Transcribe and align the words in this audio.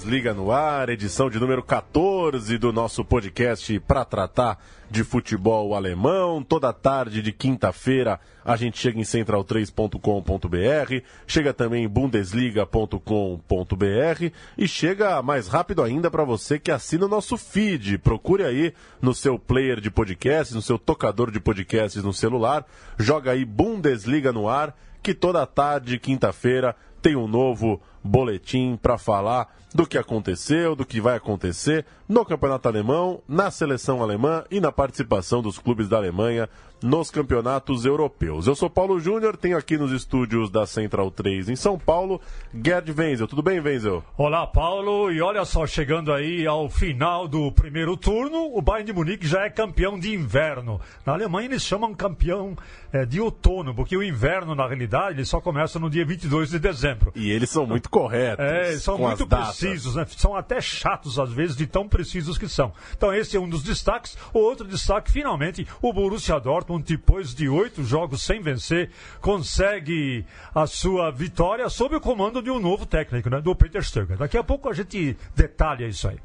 Bundesliga 0.00 0.32
no 0.32 0.50
ar, 0.50 0.88
edição 0.88 1.28
de 1.28 1.38
número 1.38 1.62
14 1.62 2.56
do 2.56 2.72
nosso 2.72 3.04
podcast 3.04 3.78
para 3.80 4.02
tratar 4.02 4.58
de 4.90 5.04
futebol 5.04 5.74
alemão. 5.74 6.42
Toda 6.42 6.72
tarde 6.72 7.20
de 7.20 7.32
quinta-feira 7.32 8.18
a 8.42 8.56
gente 8.56 8.78
chega 8.78 8.98
em 8.98 9.02
central3.com.br, 9.02 11.04
chega 11.26 11.52
também 11.52 11.84
em 11.84 11.88
bundesliga.com.br 11.88 14.32
e 14.56 14.66
chega 14.66 15.22
mais 15.22 15.48
rápido 15.48 15.82
ainda 15.82 16.10
para 16.10 16.24
você 16.24 16.58
que 16.58 16.70
assina 16.70 17.04
o 17.04 17.08
nosso 17.08 17.36
feed. 17.36 17.98
Procure 17.98 18.44
aí 18.44 18.72
no 19.02 19.14
seu 19.14 19.38
player 19.38 19.82
de 19.82 19.90
podcasts, 19.90 20.54
no 20.54 20.62
seu 20.62 20.78
tocador 20.78 21.30
de 21.30 21.40
podcasts 21.40 22.02
no 22.02 22.14
celular, 22.14 22.64
joga 22.98 23.32
aí 23.32 23.44
Bundesliga 23.44 24.32
no 24.32 24.48
ar, 24.48 24.74
que 25.02 25.14
toda 25.14 25.46
tarde, 25.46 25.98
quinta-feira, 25.98 26.76
tem 27.00 27.16
um 27.16 27.26
novo 27.26 27.80
boletim 28.02 28.78
para 28.80 28.98
falar 28.98 29.48
do 29.74 29.86
que 29.86 29.98
aconteceu, 29.98 30.74
do 30.74 30.84
que 30.84 31.00
vai 31.00 31.16
acontecer 31.16 31.84
no 32.08 32.24
campeonato 32.24 32.66
alemão, 32.66 33.22
na 33.28 33.50
seleção 33.50 34.02
alemã 34.02 34.44
e 34.50 34.60
na 34.60 34.72
participação 34.72 35.40
dos 35.40 35.58
clubes 35.58 35.88
da 35.88 35.96
Alemanha 35.96 36.48
nos 36.82 37.10
campeonatos 37.10 37.84
europeus. 37.84 38.46
Eu 38.46 38.54
sou 38.54 38.70
Paulo 38.70 38.98
Júnior, 38.98 39.36
tenho 39.36 39.56
aqui 39.56 39.76
nos 39.76 39.92
estúdios 39.92 40.50
da 40.50 40.66
Central 40.66 41.10
3 41.10 41.50
em 41.50 41.56
São 41.56 41.78
Paulo, 41.78 42.20
Gerd 42.54 42.90
Wenzel. 42.90 43.28
Tudo 43.28 43.42
bem, 43.42 43.60
Wenzel? 43.60 44.02
Olá, 44.16 44.46
Paulo. 44.46 45.12
E 45.12 45.20
olha 45.20 45.44
só, 45.44 45.66
chegando 45.66 46.12
aí 46.12 46.46
ao 46.46 46.68
final 46.68 47.28
do 47.28 47.52
primeiro 47.52 47.96
turno, 47.96 48.56
o 48.56 48.62
Bayern 48.62 48.86
de 48.86 48.92
Munique 48.92 49.26
já 49.26 49.44
é 49.44 49.50
campeão 49.50 49.98
de 49.98 50.14
inverno. 50.14 50.80
Na 51.04 51.12
Alemanha 51.12 51.48
eles 51.48 51.62
chamam 51.62 51.94
campeão 51.94 52.56
é, 52.92 53.04
de 53.04 53.20
outono, 53.20 53.74
porque 53.74 53.96
o 53.96 54.02
inverno, 54.02 54.54
na 54.54 54.66
realidade, 54.66 55.18
ele 55.18 55.26
só 55.26 55.40
começa 55.40 55.78
no 55.78 55.90
dia 55.90 56.04
22 56.04 56.50
de 56.50 56.58
dezembro. 56.58 56.89
E 57.14 57.30
eles 57.30 57.50
são 57.50 57.66
muito 57.66 57.90
corretos. 57.90 58.44
É, 58.44 58.76
são 58.78 58.98
muito 58.98 59.26
precisos, 59.26 59.94
né? 59.94 60.06
São 60.16 60.34
até 60.34 60.60
chatos 60.60 61.18
às 61.18 61.32
vezes 61.32 61.56
de 61.56 61.66
tão 61.66 61.88
precisos 61.88 62.38
que 62.38 62.48
são. 62.48 62.72
Então 62.96 63.12
esse 63.12 63.36
é 63.36 63.40
um 63.40 63.48
dos 63.48 63.62
destaques. 63.62 64.16
O 64.32 64.38
outro 64.38 64.66
destaque, 64.66 65.10
finalmente, 65.10 65.66
o 65.80 65.92
Borussia 65.92 66.38
Dortmund 66.40 66.84
depois 66.84 67.34
de 67.34 67.48
oito 67.48 67.84
jogos 67.84 68.22
sem 68.22 68.40
vencer, 68.40 68.90
consegue 69.20 70.24
a 70.54 70.66
sua 70.66 71.10
vitória 71.10 71.68
sob 71.68 71.96
o 71.96 72.00
comando 72.00 72.42
de 72.42 72.50
um 72.50 72.58
novo 72.58 72.86
técnico, 72.86 73.30
né, 73.30 73.40
do 73.40 73.54
Peter 73.54 73.82
Stöger. 73.82 74.16
Daqui 74.16 74.36
a 74.36 74.44
pouco 74.44 74.68
a 74.68 74.72
gente 74.72 75.16
detalha 75.34 75.86
isso 75.86 76.08
aí. 76.08 76.18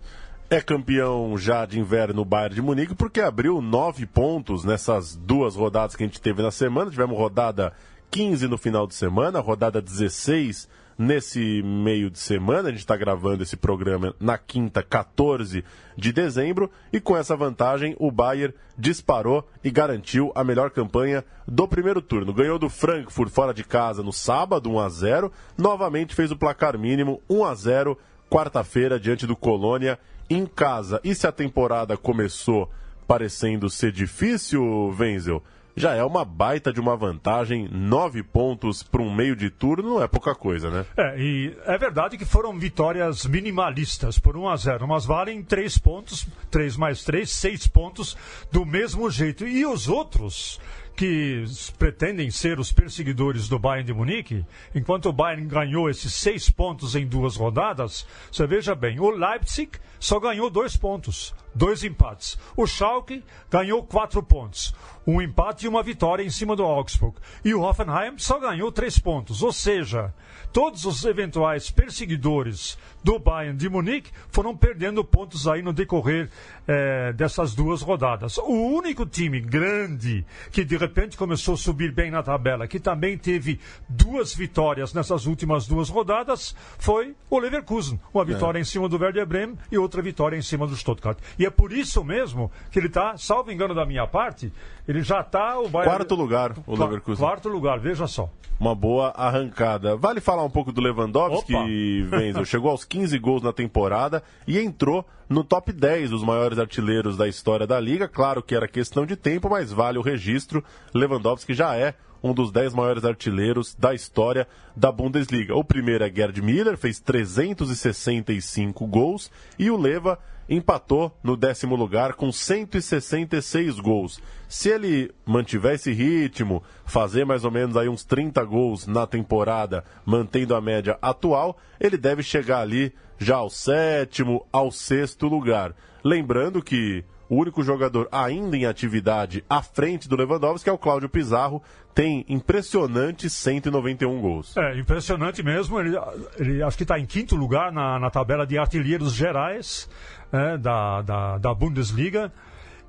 É 0.47 0.61
campeão 0.61 1.36
já 1.38 1.66
de 1.66 1.80
inverno 1.80 2.21
o 2.21 2.25
Bayern 2.25 2.53
de 2.53 2.61
Munique 2.61 2.93
porque 2.93 3.19
abriu 3.19 3.59
nove 3.61 4.05
pontos 4.05 4.63
nessas 4.63 5.16
duas 5.16 5.55
rodadas 5.55 5.95
que 5.95 6.03
a 6.03 6.05
gente 6.05 6.21
teve 6.21 6.43
na 6.43 6.52
semana. 6.52 6.91
Tivemos 6.91 7.17
rodada 7.17 7.73
15 8.11 8.48
no 8.48 8.58
final 8.58 8.88
de 8.88 8.95
semana, 8.95 9.39
rodada 9.39 9.81
16 9.81 10.67
nesse 10.98 11.61
meio 11.64 12.09
de 12.09 12.20
semana. 12.20 12.70
A 12.70 12.72
gente 12.72 12.80
está 12.80 12.95
gravando 12.95 13.44
esse 13.44 13.56
programa 13.56 14.16
na 14.20 14.38
quinta, 14.38 14.81
14 14.81 15.64
de 15.98 16.14
dezembro. 16.14 16.72
E 16.92 17.00
com 17.00 17.16
essa 17.17 17.36
vantagem, 17.36 17.95
o 18.00 18.11
Bayern 18.11 18.53
disparou 18.78 19.48
e 19.64 19.70
garantiu 19.70 20.31
a 20.36 20.44
melhor 20.44 20.72
campanha 20.72 21.23
do 21.48 21.67
primeiro 21.67 22.02
turno. 22.02 22.33
Ganhou 22.33 22.58
do 22.58 22.70
Frankfurt 22.70 23.32
fora 23.32 23.54
de 23.54 23.64
casa 23.64 24.02
no 24.02 24.14
sábado, 24.14 24.70
1 24.70 24.80
a 24.80 24.89
0 24.89 25.32
Novamente 25.58 26.15
fez 26.15 26.32
o 26.32 26.38
placar 26.38 26.77
mínimo, 26.77 27.21
1 27.30 27.44
a 27.44 27.55
0 27.55 27.98
quarta-feira, 28.30 28.99
diante 28.99 29.27
do 29.27 29.36
Colônia 29.36 29.99
em 30.30 30.45
casa. 30.45 30.99
E 31.04 31.14
se 31.14 31.27
a 31.27 31.32
temporada 31.32 31.95
começou 31.95 32.70
parecendo 33.08 33.70
ser 33.70 33.92
difícil, 33.92 34.94
Wenzel? 34.98 35.44
Já 35.75 35.93
é 35.93 36.03
uma 36.03 36.23
baita 36.23 36.71
de 36.71 36.80
uma 36.80 36.95
vantagem. 36.95 37.67
Nove 37.69 38.23
pontos 38.23 38.81
para 38.81 39.02
um 39.02 39.13
meio 39.13 39.36
de 39.36 39.49
turno 39.49 40.02
é 40.02 40.08
pouca 40.08 40.33
coisa, 40.33 40.69
né? 40.69 40.86
É, 40.95 41.19
e 41.19 41.58
é 41.65 41.77
verdade 41.77 42.17
que 42.17 42.25
foram 42.25 42.58
vitórias 42.58 43.25
minimalistas 43.25 44.17
por 44.17 44.37
1 44.37 44.49
a 44.49 44.55
0 44.55 44.87
mas 44.87 45.05
valem 45.05 45.43
três 45.43 45.77
pontos, 45.77 46.27
três 46.49 46.77
mais 46.77 47.03
três, 47.03 47.31
seis 47.31 47.67
pontos 47.67 48.15
do 48.52 48.65
mesmo 48.65 49.09
jeito. 49.09 49.47
E 49.47 49.65
os 49.65 49.87
outros 49.87 50.59
que 50.95 51.43
pretendem 51.77 52.31
ser 52.31 52.58
os 52.58 52.71
perseguidores 52.71 53.49
do 53.49 53.59
Bayern 53.59 53.85
de 53.85 53.93
Munique, 53.93 54.45
enquanto 54.73 55.09
o 55.09 55.14
Bayern 55.14 55.45
ganhou 55.45 55.89
esses 55.89 56.14
seis 56.14 56.49
pontos 56.49 56.95
em 56.95 57.05
duas 57.05 57.35
rodadas, 57.35 58.08
você 58.31 58.47
veja 58.47 58.73
bem, 58.73 58.99
o 58.99 59.09
Leipzig 59.09 59.71
só 59.99 60.19
ganhou 60.19 60.49
dois 60.49 60.77
pontos, 60.77 61.35
dois 61.55 61.83
empates. 61.83 62.38
O 62.55 62.67
Schalke 62.67 63.23
ganhou 63.49 63.83
quatro 63.83 64.21
pontos 64.21 64.76
um 65.08 65.21
empate 65.21 65.66
e 65.66 65.70
uma 65.70 65.83
vitória 65.83 66.23
em 66.23 66.30
cima 66.30 66.55
do 66.55 66.64
Augsburg. 66.64 67.17
E 67.43 67.54
o 67.54 67.61
Hoffenheim 67.61 68.17
só 68.17 68.39
ganhou 68.39 68.71
três 68.71 68.98
pontos. 68.98 69.43
Ou 69.43 69.54
seja, 69.54 70.14
todos 70.52 70.86
os 70.86 71.05
eventuais 71.05 71.70
perseguidores 71.70 72.77
do 73.04 73.20
Bayern 73.20 73.55
de 73.55 73.70
Munique 73.70 74.11
foram 74.32 74.58
perdendo 74.58 75.04
pontos 75.04 75.48
aí 75.48 75.61
no 75.61 75.71
decorrer 75.71 76.30
é, 76.67 77.14
dessas 77.14 77.54
duas 77.54 77.82
rodadas. 77.82 78.38
O 78.38 78.52
único 78.52 79.05
time 79.05 79.39
grande 79.39 80.26
que 80.52 80.65
de 80.65 80.76
repente 80.76 81.17
começou 81.17 81.54
a 81.54 81.58
subir 81.58 81.92
bem 81.92 82.10
na 82.10 82.23
tabela, 82.23 82.67
que 82.67 82.80
também 82.80 83.15
teve 83.15 83.60
duas 83.88 84.33
vitórias 84.33 84.94
nessas 84.94 85.27
últimas 85.27 85.67
duas 85.67 85.88
rodadas, 85.88 86.55
foi 86.80 87.15
o 87.30 87.38
Leverkusen. 87.38 87.99
Uma 88.11 88.23
é. 88.23 88.26
vitória 88.26 88.58
é. 88.58 88.61
em 88.61 88.65
cima 88.65 88.89
do 88.89 88.98
Werder 88.98 89.27
Bremen 89.27 89.58
e 89.71 89.77
outra 89.77 90.02
vitória 90.02 90.36
em 90.36 90.42
cima 90.42 90.65
do 90.65 90.76
Stuttgart. 90.76 91.20
E 91.38 91.45
é 91.45 91.50
por 91.50 91.72
isso 91.72 92.04
mesmo 92.04 92.52
que 92.72 92.80
ele 92.80 92.88
está, 92.88 93.17
salvo 93.17 93.52
engano 93.52 93.73
da 93.73 93.86
minha 93.86 94.06
parte, 94.08 94.52
ele 94.88 95.02
já 95.02 95.22
está 95.22 95.60
o 95.60 95.70
Bayern... 95.70 95.95
Quarto 95.95 96.16
lugar, 96.16 96.54
o 96.66 96.76
Leverkusen. 96.76 97.26
Quarto 97.26 97.50
lugar, 97.50 97.80
veja 97.80 98.08
só. 98.08 98.30
Uma 98.60 98.73
boa 98.73 99.10
arrancada. 99.10 99.98
Vale 99.98 100.22
falar 100.22 100.44
um 100.44 100.50
pouco 100.50 100.72
do 100.72 100.80
Lewandowski, 100.80 102.04
Venzo. 102.04 102.45
Chegou 102.45 102.72
aos 102.72 102.86
15 102.86 103.17
gols 103.20 103.42
na 103.44 103.52
temporada 103.52 104.23
e 104.48 104.58
entrou 104.60 105.06
no 105.28 105.44
top 105.44 105.73
10 105.73 106.11
dos 106.11 106.23
maiores 106.23 106.58
artilheiros 106.58 107.17
da 107.17 107.28
história 107.28 107.67
da 107.67 107.80
liga. 107.80 108.08
Claro 108.08 108.42
que 108.42 108.56
era 108.56 108.67
questão 108.67 109.06
de 109.06 109.16
tempo, 109.16 109.50
mas 109.50 109.73
vale 109.73 109.98
o 109.98 110.02
registro. 110.02 110.64
Lewandowski 110.94 111.54
já 111.54 111.76
é 111.76 111.95
um 112.25 112.33
dos 112.33 112.52
10 112.52 112.73
maiores 112.73 113.05
artilheiros 113.05 113.75
da 113.75 113.93
história 113.93 114.47
da 114.75 114.91
Bundesliga. 114.91 115.55
O 115.55 115.63
primeiro 115.63 116.03
é 116.03 116.11
Gerd 116.11 116.41
Miller, 116.41 116.75
fez 116.75 116.99
365 116.99 118.87
gols, 118.87 119.31
e 119.59 119.69
o 119.69 119.77
Leva 119.77 120.17
empatou 120.49 121.15
no 121.23 121.37
décimo 121.37 121.75
lugar 121.75 122.14
com 122.14 122.31
166 122.31 123.80
gols. 123.80 124.19
Se 124.49 124.69
ele 124.69 125.11
mantiver 125.23 125.75
esse 125.75 125.91
ritmo, 125.91 126.64
fazer 126.83 127.25
mais 127.25 127.45
ou 127.45 127.52
menos 127.52 127.77
aí 127.77 127.87
uns 127.87 128.03
30 128.03 128.44
gols 128.44 128.88
na 128.88 129.06
temporada, 129.06 129.83
mantendo 130.03 130.56
a 130.56 130.62
média 130.62 130.97
atual, 131.03 131.57
ele 131.80 131.97
deve 131.97 132.24
chegar 132.24 132.62
ali 132.62 132.91
já 133.19 133.35
ao 133.35 133.51
sétimo, 133.51 134.47
ao 134.51 134.71
sexto 134.71 135.27
lugar. 135.27 135.75
Lembrando 136.03 136.59
que 136.62 137.06
o 137.30 137.36
único 137.36 137.63
jogador 137.63 138.07
ainda 138.12 138.56
em 138.56 138.65
atividade 138.65 139.44
à 139.50 139.62
frente 139.62 140.07
do 140.07 140.15
Lewandowski 140.15 140.69
é 140.69 140.74
o 140.74 140.77
Cláudio 140.77 141.09
Pizarro, 141.09 141.62
tem 141.94 142.25
impressionantes 142.27 143.33
191 143.33 144.21
gols. 144.21 144.56
É, 144.57 144.77
impressionante 144.77 145.41
mesmo. 145.41 145.80
Ele, 145.80 145.97
ele 146.38 146.62
acho 146.62 146.75
que 146.75 146.83
está 146.83 147.00
em 147.00 147.06
quinto 147.06 147.35
lugar 147.35 147.71
na, 147.71 147.97
na 147.97 148.09
tabela 148.09 148.45
de 148.45 148.57
artilheiros 148.57 149.13
gerais 149.13 149.89
é, 150.31 150.57
da, 150.57 151.01
da, 151.01 151.38
da 151.38 151.53
Bundesliga. 151.53 152.31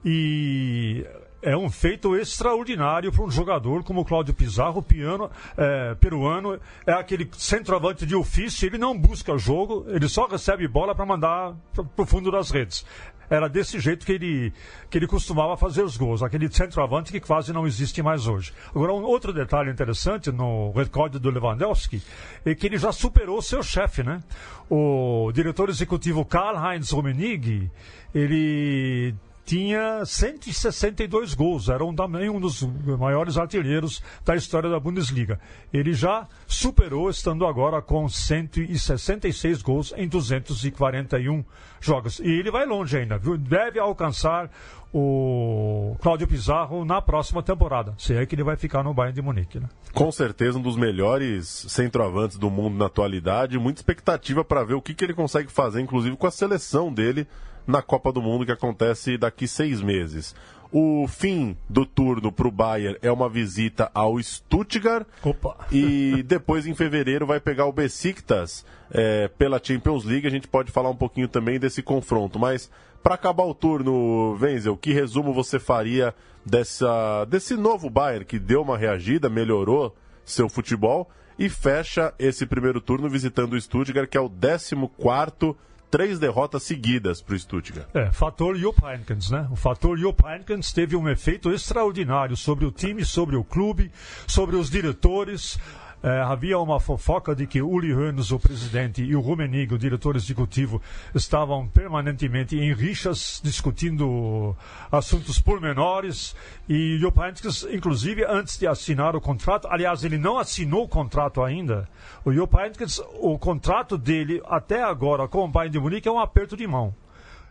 E 0.05 1.07
é 1.43 1.57
um 1.57 1.71
feito 1.71 2.17
extraordinário 2.17 3.13
para 3.13 3.23
um 3.23 3.31
jogador 3.31 3.85
como 3.85 4.01
o 4.01 4.05
Cláudio 4.05 4.35
Pizarro, 4.35 4.83
piano, 4.83 5.31
é, 5.57 5.95
peruano, 5.95 6.59
é 6.85 6.93
aquele 6.93 7.29
centroavante 7.33 8.05
de 8.05 8.17
ofício, 8.17 8.67
ele 8.67 8.79
não 8.79 8.99
busca 8.99 9.39
jogo, 9.39 9.87
ele 9.89 10.09
só 10.09 10.27
recebe 10.27 10.67
bola 10.67 10.95
para 10.95 11.07
mandar 11.07 11.55
para 11.73 12.03
o 12.03 12.07
fundo 12.07 12.33
das 12.33 12.51
redes. 12.51 12.85
Era 13.29 13.49
desse 13.49 13.81
jeito 13.81 14.07
que 14.07 14.13
ele, 14.13 14.53
que 14.91 14.99
ele 14.99 15.07
costumava 15.07 15.57
fazer 15.57 15.83
os 15.83 15.97
gols, 15.97 16.23
aquele 16.23 16.49
centroavante 16.49 17.13
que 17.13 17.21
quase 17.21 17.53
não 17.53 17.67
existe 17.67 18.03
mais 18.03 18.27
hoje. 18.27 18.53
Agora, 18.71 18.93
um 18.93 19.03
outro 19.05 19.33
detalhe 19.33 19.71
interessante 19.71 20.31
no 20.31 20.71
recorde 20.73 21.19
do 21.19 21.31
Lewandowski 21.31 22.03
é 22.45 22.55
que 22.55 22.67
ele 22.67 22.79
já 22.79 22.93
superou 22.93 23.43
seu 23.43 23.63
chefe, 23.63 24.03
né? 24.03 24.23
O 24.71 25.31
diretor 25.33 25.69
executivo 25.69 26.25
Karl-Heinz 26.25 26.91
Rummenigge, 26.91 27.71
ele 28.15 29.15
tinha 29.47 30.05
162 30.05 31.33
gols, 31.35 31.69
era 31.69 31.85
um, 31.85 31.95
também 31.95 32.29
um 32.29 32.41
dos 32.41 32.63
maiores 32.99 33.39
artilheiros 33.39 34.03
da 34.25 34.35
história 34.35 34.69
da 34.69 34.81
Bundesliga. 34.81 35.41
Ele 35.73 35.93
já 35.93 36.27
superou, 36.49 37.09
estando 37.09 37.47
agora 37.47 37.81
com 37.81 38.09
166 38.09 39.63
gols 39.63 39.95
em 39.97 40.09
241 40.09 41.45
jogos. 41.81 42.19
E 42.19 42.29
ele 42.29 42.51
vai 42.51 42.67
longe 42.67 42.99
ainda, 42.99 43.17
viu? 43.17 43.39
deve 43.39 43.79
alcançar 43.79 44.51
o 44.93 45.97
Cláudio 46.01 46.27
Pizarro 46.27 46.85
na 46.85 47.01
próxima 47.01 47.43
temporada, 47.43 47.95
se 47.99 48.15
é 48.15 48.27
que 48.27 48.35
ele 48.35 48.43
vai 48.43 48.57
ficar 48.57 48.83
no 48.83 48.95
Bayern 48.95 49.15
de 49.15 49.23
Munique. 49.23 49.61
Né? 49.61 49.69
Com 49.93 50.11
certeza 50.11 50.59
um 50.59 50.63
dos 50.63 50.77
melhores 50.77 51.67
centroavantes 51.69 52.37
do 52.37 52.51
mundo 52.51 52.77
na 52.77 52.87
atualidade, 52.87 53.59
muita 53.59 53.79
expectativa 53.79 54.45
para 54.45 54.65
ver 54.65 54.75
o 54.75 54.83
que, 54.83 54.95
que 54.95 55.05
ele 55.05 55.15
consegue 55.15 55.53
fazer, 55.53 55.81
inclusive 55.81 56.17
com 56.17 56.27
a 56.27 56.31
seleção 56.31 56.93
dele 56.93 57.29
na 57.67 57.83
Copa 57.83 58.13
do 58.13 58.23
Mundo 58.23 58.47
que 58.47 58.53
acontece 58.53 59.19
daqui 59.19 59.49
seis 59.49 59.81
meses. 59.81 60.35
O 60.73 61.07
fim 61.09 61.57
do 61.69 61.87
turno 61.87 62.33
para 62.33 62.49
o 62.49 62.51
Bayern 62.51 62.99
é 63.01 63.11
uma 63.11 63.29
visita 63.29 63.91
ao 63.95 64.21
Stuttgart. 64.21 65.07
Opa. 65.23 65.57
E 65.71 66.23
depois, 66.25 66.67
em 66.67 66.75
fevereiro, 66.75 67.27
vai 67.27 67.39
pegar 67.39 67.67
o 67.67 67.73
Besiktas 67.73 68.65
é, 68.91 69.29
pela 69.29 69.61
Champions 69.63 70.05
League. 70.05 70.27
A 70.27 70.31
gente 70.31 70.49
pode 70.49 70.73
falar 70.73 70.91
um 70.91 70.97
pouquinho 70.97 71.29
também 71.29 71.59
desse 71.59 71.83
confronto. 71.83 72.39
Mas, 72.39 72.71
para 73.03 73.15
acabar 73.15 73.45
o 73.45 73.55
turno, 73.55 74.37
Wenzel, 74.41 74.77
que 74.77 74.93
resumo 74.93 75.33
você 75.33 75.59
faria 75.61 76.13
dessa, 76.45 77.25
desse 77.27 77.57
novo 77.57 77.89
Bayern 77.89 78.25
que 78.25 78.39
deu 78.39 78.63
uma 78.63 78.77
reagida, 78.77 79.29
melhorou 79.29 79.95
seu 80.25 80.49
futebol 80.49 81.09
e 81.39 81.49
fecha 81.49 82.13
esse 82.19 82.47
primeiro 82.47 82.81
turno 82.81 83.09
visitando 83.09 83.53
o 83.53 83.61
Stuttgart, 83.61 84.09
que 84.09 84.17
é 84.17 84.21
o 84.21 84.29
14 84.29 84.75
quarto 84.97 85.57
três 85.91 86.19
derrotas 86.19 86.63
seguidas 86.63 87.21
para 87.21 87.35
o 87.35 87.39
Stuttgart. 87.39 87.89
É, 87.95 88.11
fator 88.13 88.57
Jupp 88.57 88.85
Heynckes, 88.85 89.31
né? 89.31 89.47
O 89.51 89.57
fator 89.57 89.99
Jupp 89.99 90.25
Heynckes 90.25 90.73
teve 90.73 90.97
um 90.97 91.09
efeito 91.09 91.53
extraordinário 91.53 92.37
sobre 92.37 92.65
o 92.65 92.71
time, 92.71 93.05
sobre 93.05 93.37
o 93.37 93.45
clube, 93.45 93.91
sobre 94.27 94.57
os 94.57 94.71
diretores. 94.71 95.59
É, 96.03 96.21
havia 96.21 96.59
uma 96.59 96.79
fofoca 96.79 97.35
de 97.35 97.47
que 97.47 97.63
Uli 97.63 97.93
Hoeneß, 97.93 98.31
o 98.31 98.39
presidente, 98.39 99.03
e 99.03 99.17
o 99.17 99.21
Rummenigge, 99.21 99.75
o 99.75 99.79
diretor 99.79 100.15
executivo, 100.15 100.81
estavam 101.15 101.67
permanentemente 101.67 102.57
em 102.57 102.73
rixas, 102.73 103.41
discutindo 103.43 104.55
assuntos 104.93 105.41
pormenores. 105.41 106.37
E 106.69 106.99
Jupp 106.99 107.19
Heynckes, 107.19 107.67
inclusive, 107.71 108.25
antes 108.25 108.59
de 108.59 108.67
assinar 108.67 109.17
o 109.17 109.21
contrato, 109.21 109.67
aliás, 109.69 110.05
ele 110.05 110.19
não 110.19 110.39
assinou 110.39 110.85
o 110.85 110.89
contrato 110.89 111.43
ainda. 111.43 111.89
O 112.25 112.33
Jupp 112.33 112.57
Heynckes, 112.57 113.01
o 113.21 113.39
contrato 113.39 113.97
dele 113.97 114.43
até 114.47 114.83
agora 114.83 115.27
com 115.27 115.45
o 115.45 115.49
Bayern 115.49 115.73
de 115.73 115.81
Munique 115.81 116.09
é 116.09 116.13
um 116.13 116.21
aperto 116.21 116.57
de 116.57 116.67
mão. 116.67 116.95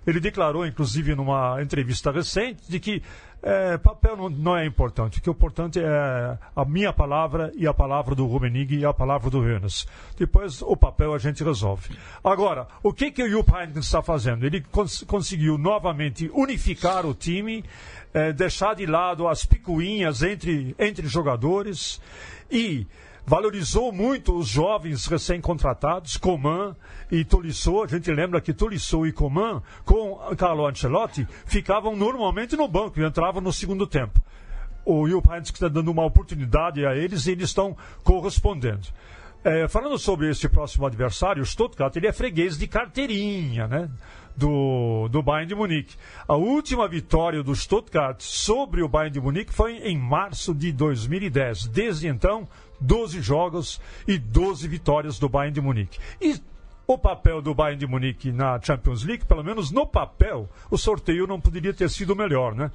Ele 0.05 0.19
declarou, 0.19 0.65
inclusive, 0.65 1.15
numa 1.15 1.61
entrevista 1.61 2.11
recente, 2.11 2.61
de 2.69 2.79
que 2.79 3.01
é, 3.41 3.77
papel 3.77 4.17
não, 4.17 4.27
não, 4.27 4.57
é 4.57 4.65
importante. 4.65 5.19
O 5.19 5.21
que 5.21 5.29
é 5.29 5.31
importante 5.31 5.79
é 5.79 6.37
a 6.55 6.65
minha 6.65 6.91
palavra 6.91 7.51
e 7.55 7.67
a 7.67 7.73
palavra 7.73 8.15
do 8.15 8.25
Rumenig 8.25 8.75
e 8.75 8.83
a 8.83 8.91
palavra 8.91 9.29
do 9.29 9.39
Renas. 9.39 9.85
Depois, 10.17 10.63
o 10.63 10.75
papel 10.75 11.13
a 11.13 11.19
gente 11.19 11.43
resolve. 11.43 11.95
Agora, 12.23 12.67
o 12.81 12.91
que, 12.91 13.11
que 13.11 13.21
o 13.21 13.29
Jupp 13.29 13.51
Heynckes 13.53 13.85
está 13.85 14.01
fazendo? 14.01 14.45
Ele 14.45 14.61
cons 14.61 15.03
conseguiu 15.07 15.59
novamente 15.59 16.29
unificar 16.33 17.05
o 17.05 17.13
time, 17.13 17.63
é, 18.13 18.33
deixar 18.33 18.73
de 18.75 18.87
lado 18.87 19.27
as 19.27 19.45
picuinhas 19.45 20.23
entre, 20.23 20.75
entre 20.79 21.07
jogadores 21.07 22.01
e 22.49 22.87
valorizou 23.25 23.91
muito 23.91 24.37
os 24.37 24.47
jovens 24.47 25.05
recém-contratados, 25.07 26.17
Coman 26.17 26.75
e 27.11 27.25
Tolisso. 27.25 27.83
A 27.83 27.87
gente 27.87 28.11
lembra 28.11 28.39
que 28.39 28.53
Tolisso 28.53 29.05
e 29.05 29.11
Coman, 29.11 29.61
com 29.83 30.15
Carlo 30.37 30.67
Ancelotti, 30.67 31.27
ficavam 31.45 31.95
normalmente 31.95 32.55
no 32.55 32.67
banco 32.67 32.99
e 32.99 33.05
entravam 33.05 33.41
no 33.41 33.51
segundo 33.51 33.87
tempo. 33.87 34.21
O 34.85 35.07
Jupp 35.07 35.27
Heynckes 35.29 35.51
está 35.51 35.67
dando 35.67 35.89
uma 35.89 36.05
oportunidade 36.05 36.85
a 36.85 36.95
eles 36.95 37.25
e 37.25 37.31
eles 37.31 37.49
estão 37.49 37.75
correspondendo. 38.03 38.87
É, 39.43 39.67
falando 39.67 39.97
sobre 39.97 40.29
esse 40.29 40.47
próximo 40.49 40.85
adversário, 40.85 41.41
o 41.41 41.45
Stuttgart, 41.45 41.95
ele 41.95 42.07
é 42.07 42.11
freguês 42.11 42.57
de 42.57 42.67
carteirinha, 42.67 43.67
né? 43.67 43.89
Do, 44.37 45.07
do 45.09 45.21
Bayern 45.23 45.47
de 45.47 45.55
Munique. 45.55 45.95
A 46.27 46.35
última 46.35 46.87
vitória 46.87 47.41
do 47.41 47.55
Stuttgart 47.55 48.19
sobre 48.19 48.81
o 48.81 48.87
Bayern 48.89 49.13
de 49.13 49.21
Munique 49.21 49.53
foi 49.53 49.77
em 49.77 49.97
março 49.97 50.53
de 50.53 50.71
2010. 50.73 51.67
Desde 51.67 52.07
então, 52.07 52.47
12 52.81 53.21
jogos 53.21 53.79
e 54.07 54.17
12 54.17 54.67
vitórias 54.67 55.17
do 55.17 55.29
Bayern 55.29 55.53
de 55.53 55.61
Munique. 55.61 55.99
E 56.21 56.39
o 56.87 56.97
papel 56.97 57.41
do 57.41 57.53
Bayern 57.53 57.79
de 57.79 57.87
Munique 57.87 58.31
na 58.31 58.59
Champions 58.61 59.03
League, 59.03 59.25
pelo 59.25 59.43
menos 59.43 59.71
no 59.71 59.87
papel, 59.87 60.49
o 60.69 60.77
sorteio 60.77 61.25
não 61.25 61.41
poderia 61.41 61.73
ter 61.73 61.89
sido 61.89 62.15
melhor, 62.15 62.53
né? 62.53 62.71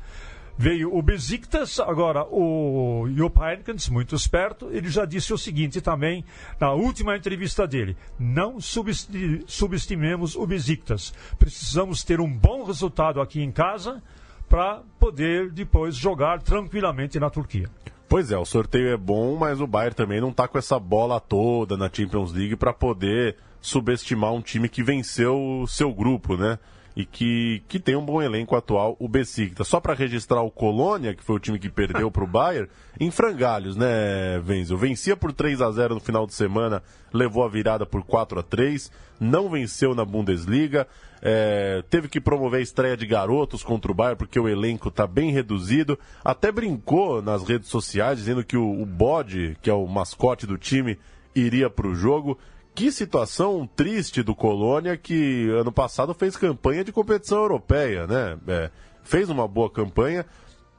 Veio 0.56 0.94
o 0.94 1.00
Besiktas, 1.00 1.81
agora 1.81 2.25
o 2.25 3.08
Jupp 3.14 3.41
Heynckes, 3.41 3.88
muito 3.88 4.14
esperto, 4.14 4.69
ele 4.73 4.88
já 4.91 5.05
disse 5.05 5.32
o 5.32 5.38
seguinte 5.38 5.81
também 5.81 6.25
na 6.61 6.73
última 6.73 7.17
entrevista 7.17 7.67
dele: 7.67 7.97
não 8.19 8.58
subestimemos 8.61 10.37
o 10.37 10.47
Besiktas. 10.47 11.14
Precisamos 11.38 12.05
ter 12.05 12.20
um 12.20 12.31
bom 12.31 12.64
resultado 12.64 13.20
aqui 13.20 13.41
em 13.41 13.50
casa 13.50 14.02
para 14.49 14.82
poder 14.99 15.50
depois 15.50 15.94
jogar 15.94 16.43
tranquilamente 16.43 17.19
na 17.19 17.31
Turquia. 17.31 17.70
Pois 18.08 18.32
é, 18.32 18.37
o 18.37 18.44
sorteio 18.44 18.88
é 18.88 18.97
bom, 18.97 19.37
mas 19.37 19.61
o 19.61 19.67
Bayern 19.69 19.94
também 19.94 20.20
não 20.20 20.31
está 20.31 20.49
com 20.49 20.58
essa 20.58 20.81
bola 20.81 21.20
toda 21.20 21.76
na 21.76 21.88
Champions 21.91 22.32
League 22.32 22.56
para 22.56 22.73
poder 22.73 23.37
subestimar 23.61 24.32
um 24.32 24.43
time 24.43 24.69
que 24.69 24.82
venceu 24.82 25.62
o 25.62 25.67
seu 25.69 25.94
grupo, 25.94 26.37
né? 26.37 26.58
E 26.96 27.04
que, 27.04 27.62
que 27.69 27.78
tem 27.78 27.94
um 27.96 28.04
bom 28.04 28.20
elenco 28.20 28.56
atual, 28.56 28.96
o 28.98 29.08
Besiktas. 29.08 29.69
Só 29.69 29.78
para 29.78 29.94
registrar 29.94 30.42
o 30.42 30.50
Colônia, 30.50 31.14
que 31.14 31.22
foi 31.22 31.37
o 31.37 31.40
time 31.40 31.58
que 31.58 31.69
perdeu 31.69 32.10
para 32.10 32.25
o 32.25 32.26
Bayern, 32.28 32.69
em 32.98 33.10
frangalhos, 33.10 33.76
né, 33.76 34.40
Venzel? 34.42 34.76
Vencia 34.76 35.16
por 35.16 35.32
3 35.32 35.62
a 35.62 35.70
0 35.70 35.94
no 35.94 36.00
final 36.00 36.26
de 36.26 36.34
semana, 36.34 36.82
levou 37.12 37.44
a 37.44 37.48
virada 37.48 37.87
por 37.87 38.02
4 38.02 38.40
a 38.40 38.42
3 38.42 38.90
não 39.20 39.50
venceu 39.50 39.94
na 39.94 40.02
Bundesliga, 40.02 40.88
é, 41.20 41.84
teve 41.90 42.08
que 42.08 42.19
promover 42.19 42.60
a 42.60 42.62
estreia 42.62 42.96
de 42.96 43.06
garotos 43.06 43.62
contra 43.62 43.92
o 43.92 43.94
Bayern 43.94 44.16
porque 44.16 44.40
o 44.40 44.48
elenco 44.48 44.88
está 44.88 45.06
bem 45.06 45.31
reduzido. 45.31 45.98
Até 46.25 46.50
brincou 46.50 47.20
nas 47.20 47.46
redes 47.46 47.69
sociais 47.69 48.19
dizendo 48.19 48.42
que 48.42 48.56
o, 48.56 48.81
o 48.81 48.87
bode, 48.87 49.58
que 49.60 49.69
é 49.69 49.75
o 49.75 49.87
mascote 49.87 50.46
do 50.46 50.56
time, 50.56 50.98
iria 51.34 51.69
para 51.69 51.87
o 51.87 51.94
jogo. 51.94 52.38
Que 52.75 52.90
situação 52.93 53.69
triste 53.75 54.22
do 54.22 54.34
Colônia 54.34 54.96
que 54.96 55.49
ano 55.50 55.72
passado 55.72 56.14
fez 56.14 56.37
campanha 56.37 56.84
de 56.84 56.93
competição 56.93 57.38
europeia, 57.38 58.06
né? 58.06 58.38
É, 58.46 58.70
fez 59.02 59.28
uma 59.28 59.46
boa 59.46 59.70
campanha, 59.70 60.25